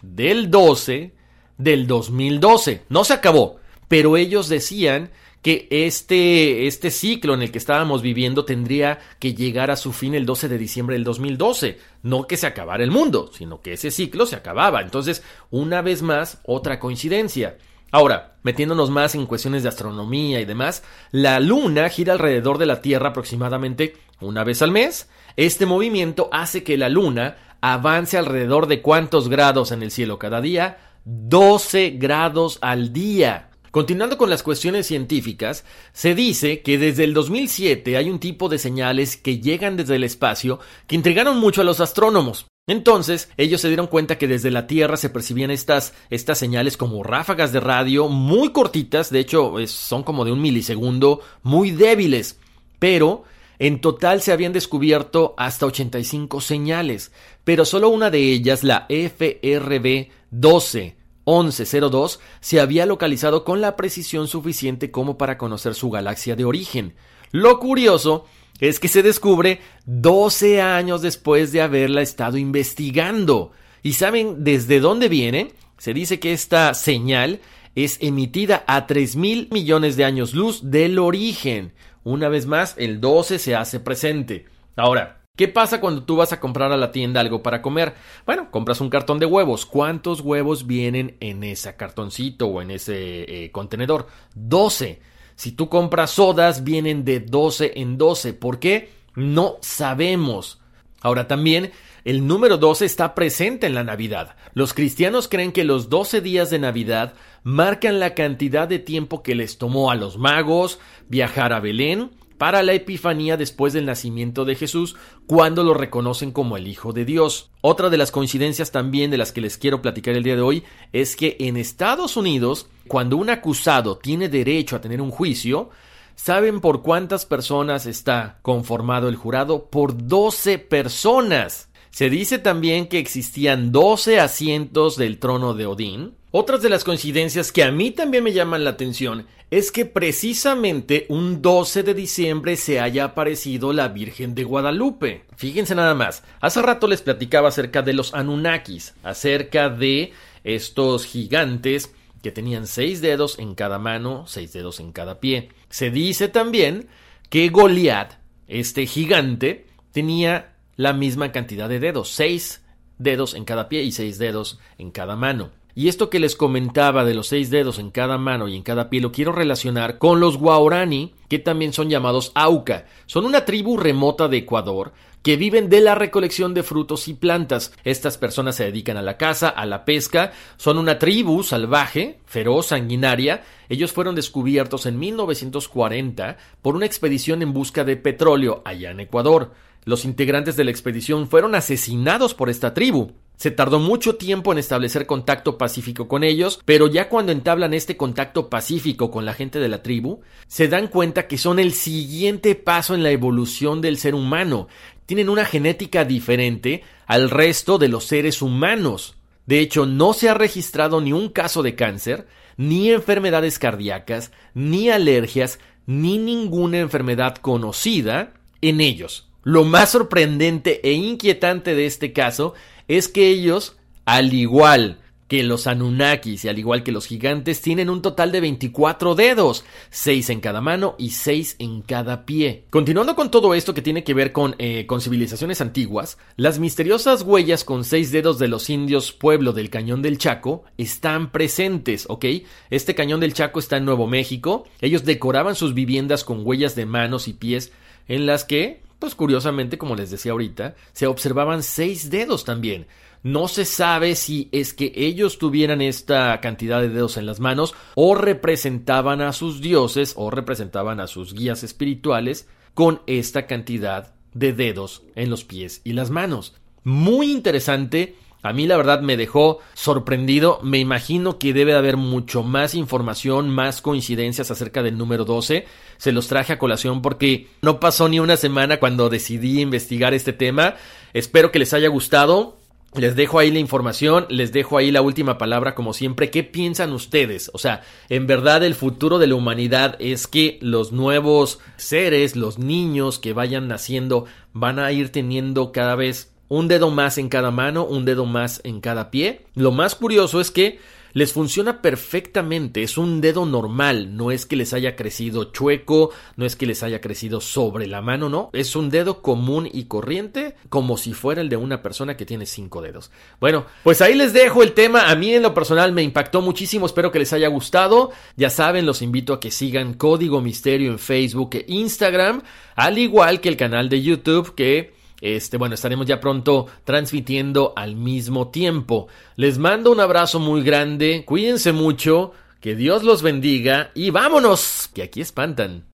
del 0.00 0.50
12 0.50 1.14
del 1.58 1.86
2012. 1.88 2.84
No 2.88 3.02
se 3.02 3.14
acabó, 3.14 3.56
pero 3.88 4.16
ellos 4.16 4.48
decían 4.48 5.10
que 5.42 5.68
este, 5.70 6.66
este 6.66 6.90
ciclo 6.90 7.34
en 7.34 7.42
el 7.42 7.50
que 7.50 7.58
estábamos 7.58 8.00
viviendo 8.00 8.44
tendría 8.44 8.98
que 9.18 9.34
llegar 9.34 9.70
a 9.70 9.76
su 9.76 9.92
fin 9.92 10.14
el 10.14 10.24
12 10.24 10.48
de 10.48 10.58
diciembre 10.58 10.94
del 10.94 11.04
2012. 11.04 11.78
No 12.02 12.26
que 12.26 12.38
se 12.38 12.46
acabara 12.46 12.82
el 12.82 12.90
mundo, 12.90 13.30
sino 13.32 13.60
que 13.60 13.74
ese 13.74 13.90
ciclo 13.90 14.24
se 14.24 14.36
acababa. 14.36 14.80
Entonces, 14.80 15.22
una 15.50 15.82
vez 15.82 16.00
más, 16.00 16.40
otra 16.44 16.80
coincidencia. 16.80 17.58
Ahora, 17.90 18.36
metiéndonos 18.42 18.90
más 18.90 19.14
en 19.14 19.26
cuestiones 19.26 19.62
de 19.62 19.68
astronomía 19.68 20.40
y 20.40 20.46
demás, 20.46 20.82
la 21.12 21.38
Luna 21.40 21.90
gira 21.90 22.14
alrededor 22.14 22.56
de 22.56 22.66
la 22.66 22.80
Tierra 22.80 23.10
aproximadamente 23.10 23.96
una 24.20 24.44
vez 24.44 24.62
al 24.62 24.70
mes 24.70 25.08
este 25.36 25.66
movimiento 25.66 26.28
hace 26.32 26.62
que 26.62 26.76
la 26.76 26.88
Luna 26.88 27.36
avance 27.60 28.16
alrededor 28.16 28.66
de 28.66 28.82
cuántos 28.82 29.28
grados 29.28 29.72
en 29.72 29.82
el 29.82 29.90
cielo 29.90 30.18
cada 30.18 30.40
día? 30.40 30.78
12 31.04 31.96
grados 31.98 32.58
al 32.60 32.92
día. 32.92 33.50
Continuando 33.74 34.16
con 34.18 34.30
las 34.30 34.44
cuestiones 34.44 34.86
científicas, 34.86 35.64
se 35.92 36.14
dice 36.14 36.62
que 36.62 36.78
desde 36.78 37.02
el 37.02 37.12
2007 37.12 37.96
hay 37.96 38.08
un 38.08 38.20
tipo 38.20 38.48
de 38.48 38.60
señales 38.60 39.16
que 39.16 39.40
llegan 39.40 39.76
desde 39.76 39.96
el 39.96 40.04
espacio 40.04 40.60
que 40.86 40.94
intrigaron 40.94 41.40
mucho 41.40 41.60
a 41.60 41.64
los 41.64 41.80
astrónomos. 41.80 42.46
Entonces, 42.68 43.30
ellos 43.36 43.60
se 43.60 43.66
dieron 43.66 43.88
cuenta 43.88 44.16
que 44.16 44.28
desde 44.28 44.52
la 44.52 44.68
Tierra 44.68 44.96
se 44.96 45.10
percibían 45.10 45.50
estas, 45.50 45.92
estas 46.08 46.38
señales 46.38 46.76
como 46.76 47.02
ráfagas 47.02 47.50
de 47.50 47.58
radio 47.58 48.06
muy 48.06 48.52
cortitas, 48.52 49.10
de 49.10 49.18
hecho 49.18 49.54
son 49.66 50.04
como 50.04 50.24
de 50.24 50.30
un 50.30 50.40
milisegundo, 50.40 51.18
muy 51.42 51.72
débiles, 51.72 52.38
pero 52.78 53.24
en 53.58 53.80
total 53.80 54.22
se 54.22 54.30
habían 54.30 54.52
descubierto 54.52 55.34
hasta 55.36 55.66
85 55.66 56.40
señales, 56.40 57.10
pero 57.42 57.64
solo 57.64 57.88
una 57.88 58.12
de 58.12 58.20
ellas, 58.20 58.62
la 58.62 58.86
FRB 58.88 60.10
12 60.30 61.03
1102 61.26 62.20
se 62.40 62.60
había 62.60 62.86
localizado 62.86 63.44
con 63.44 63.60
la 63.60 63.76
precisión 63.76 64.28
suficiente 64.28 64.90
como 64.90 65.18
para 65.18 65.38
conocer 65.38 65.74
su 65.74 65.90
galaxia 65.90 66.36
de 66.36 66.44
origen. 66.44 66.94
Lo 67.30 67.58
curioso 67.58 68.26
es 68.60 68.78
que 68.78 68.88
se 68.88 69.02
descubre 69.02 69.60
12 69.86 70.62
años 70.62 71.02
después 71.02 71.52
de 71.52 71.62
haberla 71.62 72.02
estado 72.02 72.36
investigando. 72.36 73.52
¿Y 73.82 73.94
saben 73.94 74.44
desde 74.44 74.80
dónde 74.80 75.08
viene? 75.08 75.52
Se 75.78 75.92
dice 75.92 76.20
que 76.20 76.32
esta 76.32 76.72
señal 76.74 77.40
es 77.74 77.98
emitida 78.00 78.64
a 78.66 78.86
3 78.86 79.16
mil 79.16 79.48
millones 79.50 79.96
de 79.96 80.04
años 80.04 80.34
luz 80.34 80.70
del 80.70 80.98
origen. 80.98 81.72
Una 82.04 82.28
vez 82.28 82.46
más, 82.46 82.74
el 82.78 83.00
12 83.00 83.38
se 83.38 83.56
hace 83.56 83.80
presente. 83.80 84.46
Ahora, 84.76 85.23
¿Qué 85.36 85.48
pasa 85.48 85.80
cuando 85.80 86.04
tú 86.04 86.14
vas 86.14 86.32
a 86.32 86.38
comprar 86.38 86.70
a 86.70 86.76
la 86.76 86.92
tienda 86.92 87.18
algo 87.18 87.42
para 87.42 87.60
comer? 87.60 87.94
Bueno, 88.24 88.52
compras 88.52 88.80
un 88.80 88.88
cartón 88.88 89.18
de 89.18 89.26
huevos. 89.26 89.66
¿Cuántos 89.66 90.20
huevos 90.20 90.68
vienen 90.68 91.16
en 91.18 91.42
ese 91.42 91.74
cartoncito 91.74 92.46
o 92.46 92.62
en 92.62 92.70
ese 92.70 93.44
eh, 93.44 93.50
contenedor? 93.50 94.06
12. 94.36 95.00
Si 95.34 95.50
tú 95.50 95.68
compras 95.68 96.12
sodas, 96.12 96.62
vienen 96.62 97.04
de 97.04 97.18
12 97.18 97.72
en 97.74 97.98
12. 97.98 98.34
¿Por 98.34 98.60
qué? 98.60 98.92
No 99.16 99.56
sabemos. 99.60 100.60
Ahora 101.00 101.26
también, 101.26 101.72
el 102.04 102.28
número 102.28 102.56
12 102.56 102.84
está 102.84 103.16
presente 103.16 103.66
en 103.66 103.74
la 103.74 103.82
Navidad. 103.82 104.36
Los 104.52 104.72
cristianos 104.72 105.26
creen 105.26 105.50
que 105.50 105.64
los 105.64 105.90
12 105.90 106.20
días 106.20 106.48
de 106.50 106.60
Navidad 106.60 107.14
marcan 107.42 107.98
la 107.98 108.14
cantidad 108.14 108.68
de 108.68 108.78
tiempo 108.78 109.24
que 109.24 109.34
les 109.34 109.58
tomó 109.58 109.90
a 109.90 109.96
los 109.96 110.16
magos 110.16 110.78
viajar 111.08 111.52
a 111.52 111.58
Belén 111.58 112.12
para 112.38 112.62
la 112.62 112.72
Epifanía 112.72 113.36
después 113.36 113.72
del 113.72 113.86
nacimiento 113.86 114.44
de 114.44 114.54
Jesús, 114.54 114.96
cuando 115.26 115.64
lo 115.64 115.74
reconocen 115.74 116.32
como 116.32 116.56
el 116.56 116.66
Hijo 116.66 116.92
de 116.92 117.04
Dios. 117.04 117.50
Otra 117.60 117.90
de 117.90 117.96
las 117.96 118.10
coincidencias 118.10 118.70
también 118.70 119.10
de 119.10 119.18
las 119.18 119.32
que 119.32 119.40
les 119.40 119.58
quiero 119.58 119.82
platicar 119.82 120.14
el 120.14 120.22
día 120.22 120.36
de 120.36 120.42
hoy 120.42 120.64
es 120.92 121.16
que 121.16 121.36
en 121.40 121.56
Estados 121.56 122.16
Unidos, 122.16 122.68
cuando 122.88 123.16
un 123.16 123.30
acusado 123.30 123.98
tiene 123.98 124.28
derecho 124.28 124.76
a 124.76 124.80
tener 124.80 125.00
un 125.00 125.10
juicio, 125.10 125.70
¿saben 126.14 126.60
por 126.60 126.82
cuántas 126.82 127.26
personas 127.26 127.86
está 127.86 128.38
conformado 128.42 129.08
el 129.08 129.16
jurado? 129.16 129.66
Por 129.70 130.06
12 130.06 130.58
personas. 130.58 131.68
Se 131.90 132.10
dice 132.10 132.38
también 132.38 132.88
que 132.88 132.98
existían 132.98 133.70
12 133.70 134.18
asientos 134.18 134.96
del 134.96 135.18
trono 135.20 135.54
de 135.54 135.66
Odín, 135.66 136.14
otras 136.36 136.62
de 136.62 136.68
las 136.68 136.82
coincidencias 136.82 137.52
que 137.52 137.62
a 137.62 137.70
mí 137.70 137.92
también 137.92 138.24
me 138.24 138.32
llaman 138.32 138.64
la 138.64 138.70
atención 138.70 139.28
es 139.52 139.70
que 139.70 139.84
precisamente 139.86 141.06
un 141.08 141.40
12 141.40 141.84
de 141.84 141.94
diciembre 141.94 142.56
se 142.56 142.80
haya 142.80 143.04
aparecido 143.04 143.72
la 143.72 143.86
Virgen 143.86 144.34
de 144.34 144.42
Guadalupe. 144.42 145.26
Fíjense 145.36 145.76
nada 145.76 145.94
más, 145.94 146.24
hace 146.40 146.60
rato 146.60 146.88
les 146.88 147.02
platicaba 147.02 147.50
acerca 147.50 147.82
de 147.82 147.92
los 147.92 148.14
Anunnakis, 148.14 148.94
acerca 149.04 149.68
de 149.68 150.12
estos 150.42 151.06
gigantes 151.06 151.94
que 152.20 152.32
tenían 152.32 152.66
seis 152.66 153.00
dedos 153.00 153.38
en 153.38 153.54
cada 153.54 153.78
mano, 153.78 154.24
seis 154.26 154.52
dedos 154.52 154.80
en 154.80 154.90
cada 154.90 155.20
pie. 155.20 155.50
Se 155.68 155.90
dice 155.90 156.26
también 156.26 156.88
que 157.30 157.48
Goliat, 157.48 158.14
este 158.48 158.86
gigante, 158.86 159.68
tenía 159.92 160.56
la 160.74 160.94
misma 160.94 161.30
cantidad 161.30 161.68
de 161.68 161.78
dedos, 161.78 162.08
seis 162.08 162.64
dedos 162.98 163.34
en 163.34 163.44
cada 163.44 163.68
pie 163.68 163.84
y 163.84 163.92
seis 163.92 164.18
dedos 164.18 164.58
en 164.78 164.90
cada 164.90 165.14
mano. 165.14 165.52
Y 165.76 165.88
esto 165.88 166.08
que 166.08 166.20
les 166.20 166.36
comentaba 166.36 167.04
de 167.04 167.14
los 167.14 167.26
seis 167.26 167.50
dedos 167.50 167.80
en 167.80 167.90
cada 167.90 168.16
mano 168.16 168.46
y 168.46 168.56
en 168.56 168.62
cada 168.62 168.88
pie 168.90 169.00
lo 169.00 169.10
quiero 169.10 169.32
relacionar 169.32 169.98
con 169.98 170.20
los 170.20 170.38
Guaorani, 170.38 171.14
que 171.28 171.40
también 171.40 171.72
son 171.72 171.90
llamados 171.90 172.30
Auca. 172.36 172.86
Son 173.06 173.24
una 173.24 173.44
tribu 173.44 173.76
remota 173.76 174.28
de 174.28 174.38
Ecuador 174.38 174.92
que 175.24 175.36
viven 175.36 175.70
de 175.70 175.80
la 175.80 175.94
recolección 175.94 176.52
de 176.52 176.62
frutos 176.62 177.08
y 177.08 177.14
plantas. 177.14 177.72
Estas 177.82 178.18
personas 178.18 178.56
se 178.56 178.64
dedican 178.64 178.98
a 178.98 179.02
la 179.02 179.16
caza, 179.16 179.48
a 179.48 179.64
la 179.64 179.86
pesca, 179.86 180.32
son 180.58 180.76
una 180.76 180.98
tribu 180.98 181.42
salvaje, 181.42 182.20
feroz, 182.26 182.66
sanguinaria. 182.66 183.42
Ellos 183.70 183.90
fueron 183.90 184.14
descubiertos 184.14 184.84
en 184.84 184.98
1940 184.98 186.36
por 186.60 186.76
una 186.76 186.86
expedición 186.86 187.40
en 187.40 187.54
busca 187.54 187.84
de 187.84 187.96
petróleo 187.96 188.62
allá 188.66 188.90
en 188.90 189.00
Ecuador. 189.00 189.52
Los 189.86 190.04
integrantes 190.04 190.56
de 190.56 190.64
la 190.64 190.70
expedición 190.70 191.26
fueron 191.26 191.54
asesinados 191.54 192.34
por 192.34 192.50
esta 192.50 192.74
tribu. 192.74 193.12
Se 193.36 193.50
tardó 193.50 193.80
mucho 193.80 194.14
tiempo 194.16 194.52
en 194.52 194.58
establecer 194.58 195.06
contacto 195.06 195.58
pacífico 195.58 196.06
con 196.06 196.22
ellos, 196.22 196.60
pero 196.64 196.86
ya 196.86 197.08
cuando 197.08 197.32
entablan 197.32 197.74
este 197.74 197.96
contacto 197.96 198.48
pacífico 198.48 199.10
con 199.10 199.24
la 199.24 199.34
gente 199.34 199.58
de 199.58 199.68
la 199.68 199.82
tribu, 199.82 200.20
se 200.46 200.68
dan 200.68 200.88
cuenta 200.88 201.26
que 201.26 201.36
son 201.36 201.58
el 201.58 201.72
siguiente 201.72 202.54
paso 202.54 202.94
en 202.94 203.02
la 203.02 203.10
evolución 203.10 203.80
del 203.80 203.98
ser 203.98 204.14
humano. 204.14 204.68
Tienen 205.06 205.28
una 205.28 205.44
genética 205.44 206.04
diferente 206.04 206.82
al 207.06 207.28
resto 207.28 207.78
de 207.78 207.88
los 207.88 208.04
seres 208.04 208.40
humanos. 208.40 209.16
De 209.46 209.60
hecho, 209.60 209.84
no 209.84 210.12
se 210.12 210.28
ha 210.28 210.34
registrado 210.34 211.00
ni 211.00 211.12
un 211.12 211.28
caso 211.28 211.62
de 211.62 211.74
cáncer, 211.74 212.26
ni 212.56 212.90
enfermedades 212.90 213.58
cardíacas, 213.58 214.30
ni 214.54 214.90
alergias, 214.90 215.58
ni 215.86 216.18
ninguna 216.18 216.78
enfermedad 216.78 217.36
conocida 217.36 218.32
en 218.62 218.80
ellos. 218.80 219.28
Lo 219.42 219.64
más 219.64 219.90
sorprendente 219.90 220.80
e 220.88 220.92
inquietante 220.92 221.74
de 221.74 221.84
este 221.84 222.14
caso 222.14 222.54
es 222.88 223.08
que 223.08 223.28
ellos, 223.28 223.76
al 224.04 224.32
igual 224.32 224.98
que 225.28 225.42
los 225.42 225.66
Anunnakis 225.66 226.44
y 226.44 226.48
al 226.48 226.58
igual 226.58 226.82
que 226.82 226.92
los 226.92 227.06
gigantes, 227.06 227.62
tienen 227.62 227.88
un 227.88 228.02
total 228.02 228.30
de 228.30 228.40
24 228.40 229.14
dedos, 229.14 229.64
6 229.90 230.30
en 230.30 230.40
cada 230.40 230.60
mano 230.60 230.94
y 230.98 231.10
6 231.10 231.56
en 231.58 231.80
cada 231.80 232.26
pie. 232.26 232.64
Continuando 232.70 233.16
con 233.16 233.30
todo 233.30 233.54
esto 233.54 233.72
que 233.72 233.82
tiene 233.82 234.04
que 234.04 234.14
ver 234.14 234.32
con, 234.32 234.54
eh, 234.58 234.86
civilizaciones 235.00 235.60
antiguas, 235.60 236.18
las 236.36 236.58
misteriosas 236.58 237.22
huellas 237.22 237.64
con 237.64 237.84
6 237.84 238.12
dedos 238.12 238.38
de 238.38 238.48
los 238.48 238.68
indios 238.68 239.12
pueblo 239.12 239.52
del 239.52 239.70
Cañón 239.70 240.02
del 240.02 240.18
Chaco 240.18 240.64
están 240.76 241.32
presentes, 241.32 242.04
¿ok? 242.08 242.26
Este 242.70 242.94
Cañón 242.94 243.20
del 243.20 243.34
Chaco 243.34 243.58
está 243.58 243.78
en 243.78 243.86
Nuevo 243.86 244.06
México, 244.06 244.64
ellos 244.80 245.04
decoraban 245.04 245.54
sus 245.54 245.74
viviendas 245.74 246.22
con 246.22 246.46
huellas 246.46 246.76
de 246.76 246.86
manos 246.86 247.28
y 247.28 247.32
pies 247.32 247.72
en 248.08 248.26
las 248.26 248.44
que 248.44 248.82
pues 249.04 249.14
curiosamente, 249.14 249.76
como 249.76 249.96
les 249.96 250.10
decía 250.10 250.32
ahorita, 250.32 250.76
se 250.94 251.06
observaban 251.06 251.62
seis 251.62 252.08
dedos 252.08 252.46
también. 252.46 252.86
No 253.22 253.48
se 253.48 253.66
sabe 253.66 254.14
si 254.14 254.48
es 254.50 254.72
que 254.72 254.94
ellos 254.96 255.36
tuvieran 255.36 255.82
esta 255.82 256.40
cantidad 256.40 256.80
de 256.80 256.88
dedos 256.88 257.18
en 257.18 257.26
las 257.26 257.38
manos 257.38 257.74
o 257.96 258.14
representaban 258.14 259.20
a 259.20 259.34
sus 259.34 259.60
dioses 259.60 260.14
o 260.16 260.30
representaban 260.30 261.00
a 261.00 261.06
sus 261.06 261.34
guías 261.34 261.64
espirituales 261.64 262.48
con 262.72 263.02
esta 263.06 263.46
cantidad 263.46 264.14
de 264.32 264.54
dedos 264.54 265.02
en 265.16 265.28
los 265.28 265.44
pies 265.44 265.82
y 265.84 265.92
las 265.92 266.08
manos. 266.08 266.54
Muy 266.82 267.30
interesante 267.30 268.16
a 268.44 268.52
mí 268.52 268.66
la 268.66 268.76
verdad 268.76 269.00
me 269.00 269.16
dejó 269.16 269.60
sorprendido. 269.72 270.60
Me 270.62 270.78
imagino 270.78 271.38
que 271.38 271.54
debe 271.54 271.72
de 271.72 271.78
haber 271.78 271.96
mucho 271.96 272.42
más 272.42 272.74
información, 272.74 273.48
más 273.48 273.80
coincidencias 273.80 274.50
acerca 274.50 274.82
del 274.82 274.98
número 274.98 275.24
12. 275.24 275.64
Se 275.96 276.12
los 276.12 276.28
traje 276.28 276.52
a 276.52 276.58
colación 276.58 277.00
porque 277.00 277.48
no 277.62 277.80
pasó 277.80 278.06
ni 278.06 278.20
una 278.20 278.36
semana 278.36 278.80
cuando 278.80 279.08
decidí 279.08 279.62
investigar 279.62 280.12
este 280.12 280.34
tema. 280.34 280.74
Espero 281.14 281.50
que 281.50 281.58
les 281.58 281.72
haya 281.72 281.88
gustado. 281.88 282.58
Les 282.92 283.16
dejo 283.16 283.38
ahí 283.38 283.50
la 283.50 283.60
información, 283.60 284.26
les 284.28 284.52
dejo 284.52 284.76
ahí 284.76 284.92
la 284.92 285.00
última 285.00 285.38
palabra 285.38 285.74
como 285.74 285.94
siempre. 285.94 286.30
¿Qué 286.30 286.44
piensan 286.44 286.92
ustedes? 286.92 287.50
O 287.54 287.58
sea, 287.58 287.80
en 288.10 288.26
verdad 288.26 288.62
el 288.62 288.74
futuro 288.74 289.18
de 289.18 289.26
la 289.26 289.36
humanidad 289.36 289.96
es 290.00 290.26
que 290.26 290.58
los 290.60 290.92
nuevos 290.92 291.60
seres, 291.76 292.36
los 292.36 292.58
niños 292.58 293.18
que 293.18 293.32
vayan 293.32 293.68
naciendo, 293.68 294.26
van 294.52 294.78
a 294.78 294.92
ir 294.92 295.10
teniendo 295.10 295.72
cada 295.72 295.96
vez 295.96 296.33
un 296.48 296.68
dedo 296.68 296.90
más 296.90 297.18
en 297.18 297.28
cada 297.28 297.50
mano, 297.50 297.84
un 297.84 298.04
dedo 298.04 298.26
más 298.26 298.60
en 298.64 298.80
cada 298.80 299.10
pie. 299.10 299.46
Lo 299.54 299.72
más 299.72 299.94
curioso 299.94 300.40
es 300.40 300.50
que 300.50 300.78
les 301.14 301.32
funciona 301.32 301.80
perfectamente, 301.80 302.82
es 302.82 302.98
un 302.98 303.20
dedo 303.20 303.46
normal, 303.46 304.16
no 304.16 304.32
es 304.32 304.46
que 304.46 304.56
les 304.56 304.72
haya 304.72 304.96
crecido 304.96 305.52
chueco, 305.52 306.10
no 306.36 306.44
es 306.44 306.56
que 306.56 306.66
les 306.66 306.82
haya 306.82 307.00
crecido 307.00 307.40
sobre 307.40 307.86
la 307.86 308.02
mano, 308.02 308.28
no, 308.28 308.50
es 308.52 308.74
un 308.74 308.90
dedo 308.90 309.22
común 309.22 309.68
y 309.72 309.84
corriente, 309.84 310.56
como 310.68 310.96
si 310.96 311.12
fuera 311.12 311.40
el 311.40 311.48
de 311.48 311.56
una 311.56 311.82
persona 311.82 312.16
que 312.16 312.26
tiene 312.26 312.46
cinco 312.46 312.82
dedos. 312.82 313.12
Bueno, 313.40 313.64
pues 313.84 314.02
ahí 314.02 314.14
les 314.14 314.32
dejo 314.32 314.64
el 314.64 314.72
tema, 314.72 315.08
a 315.08 315.14
mí 315.14 315.32
en 315.32 315.44
lo 315.44 315.54
personal 315.54 315.92
me 315.92 316.02
impactó 316.02 316.42
muchísimo, 316.42 316.84
espero 316.84 317.12
que 317.12 317.20
les 317.20 317.32
haya 317.32 317.46
gustado, 317.46 318.10
ya 318.36 318.50
saben, 318.50 318.84
los 318.84 319.00
invito 319.00 319.32
a 319.34 319.40
que 319.40 319.52
sigan 319.52 319.94
Código 319.94 320.40
Misterio 320.40 320.90
en 320.90 320.98
Facebook 320.98 321.50
e 321.54 321.64
Instagram, 321.68 322.42
al 322.74 322.98
igual 322.98 323.40
que 323.40 323.50
el 323.50 323.56
canal 323.56 323.88
de 323.88 324.02
YouTube 324.02 324.56
que 324.56 325.03
este, 325.24 325.56
bueno, 325.56 325.74
estaremos 325.74 326.06
ya 326.06 326.20
pronto 326.20 326.66
transmitiendo 326.84 327.72
al 327.76 327.96
mismo 327.96 328.48
tiempo. 328.48 329.08
Les 329.36 329.56
mando 329.56 329.90
un 329.90 330.00
abrazo 330.00 330.38
muy 330.38 330.62
grande, 330.62 331.24
cuídense 331.24 331.72
mucho, 331.72 332.32
que 332.60 332.76
Dios 332.76 333.04
los 333.04 333.22
bendiga 333.22 333.90
y 333.94 334.10
vámonos, 334.10 334.90
que 334.92 335.02
aquí 335.02 335.22
espantan. 335.22 335.93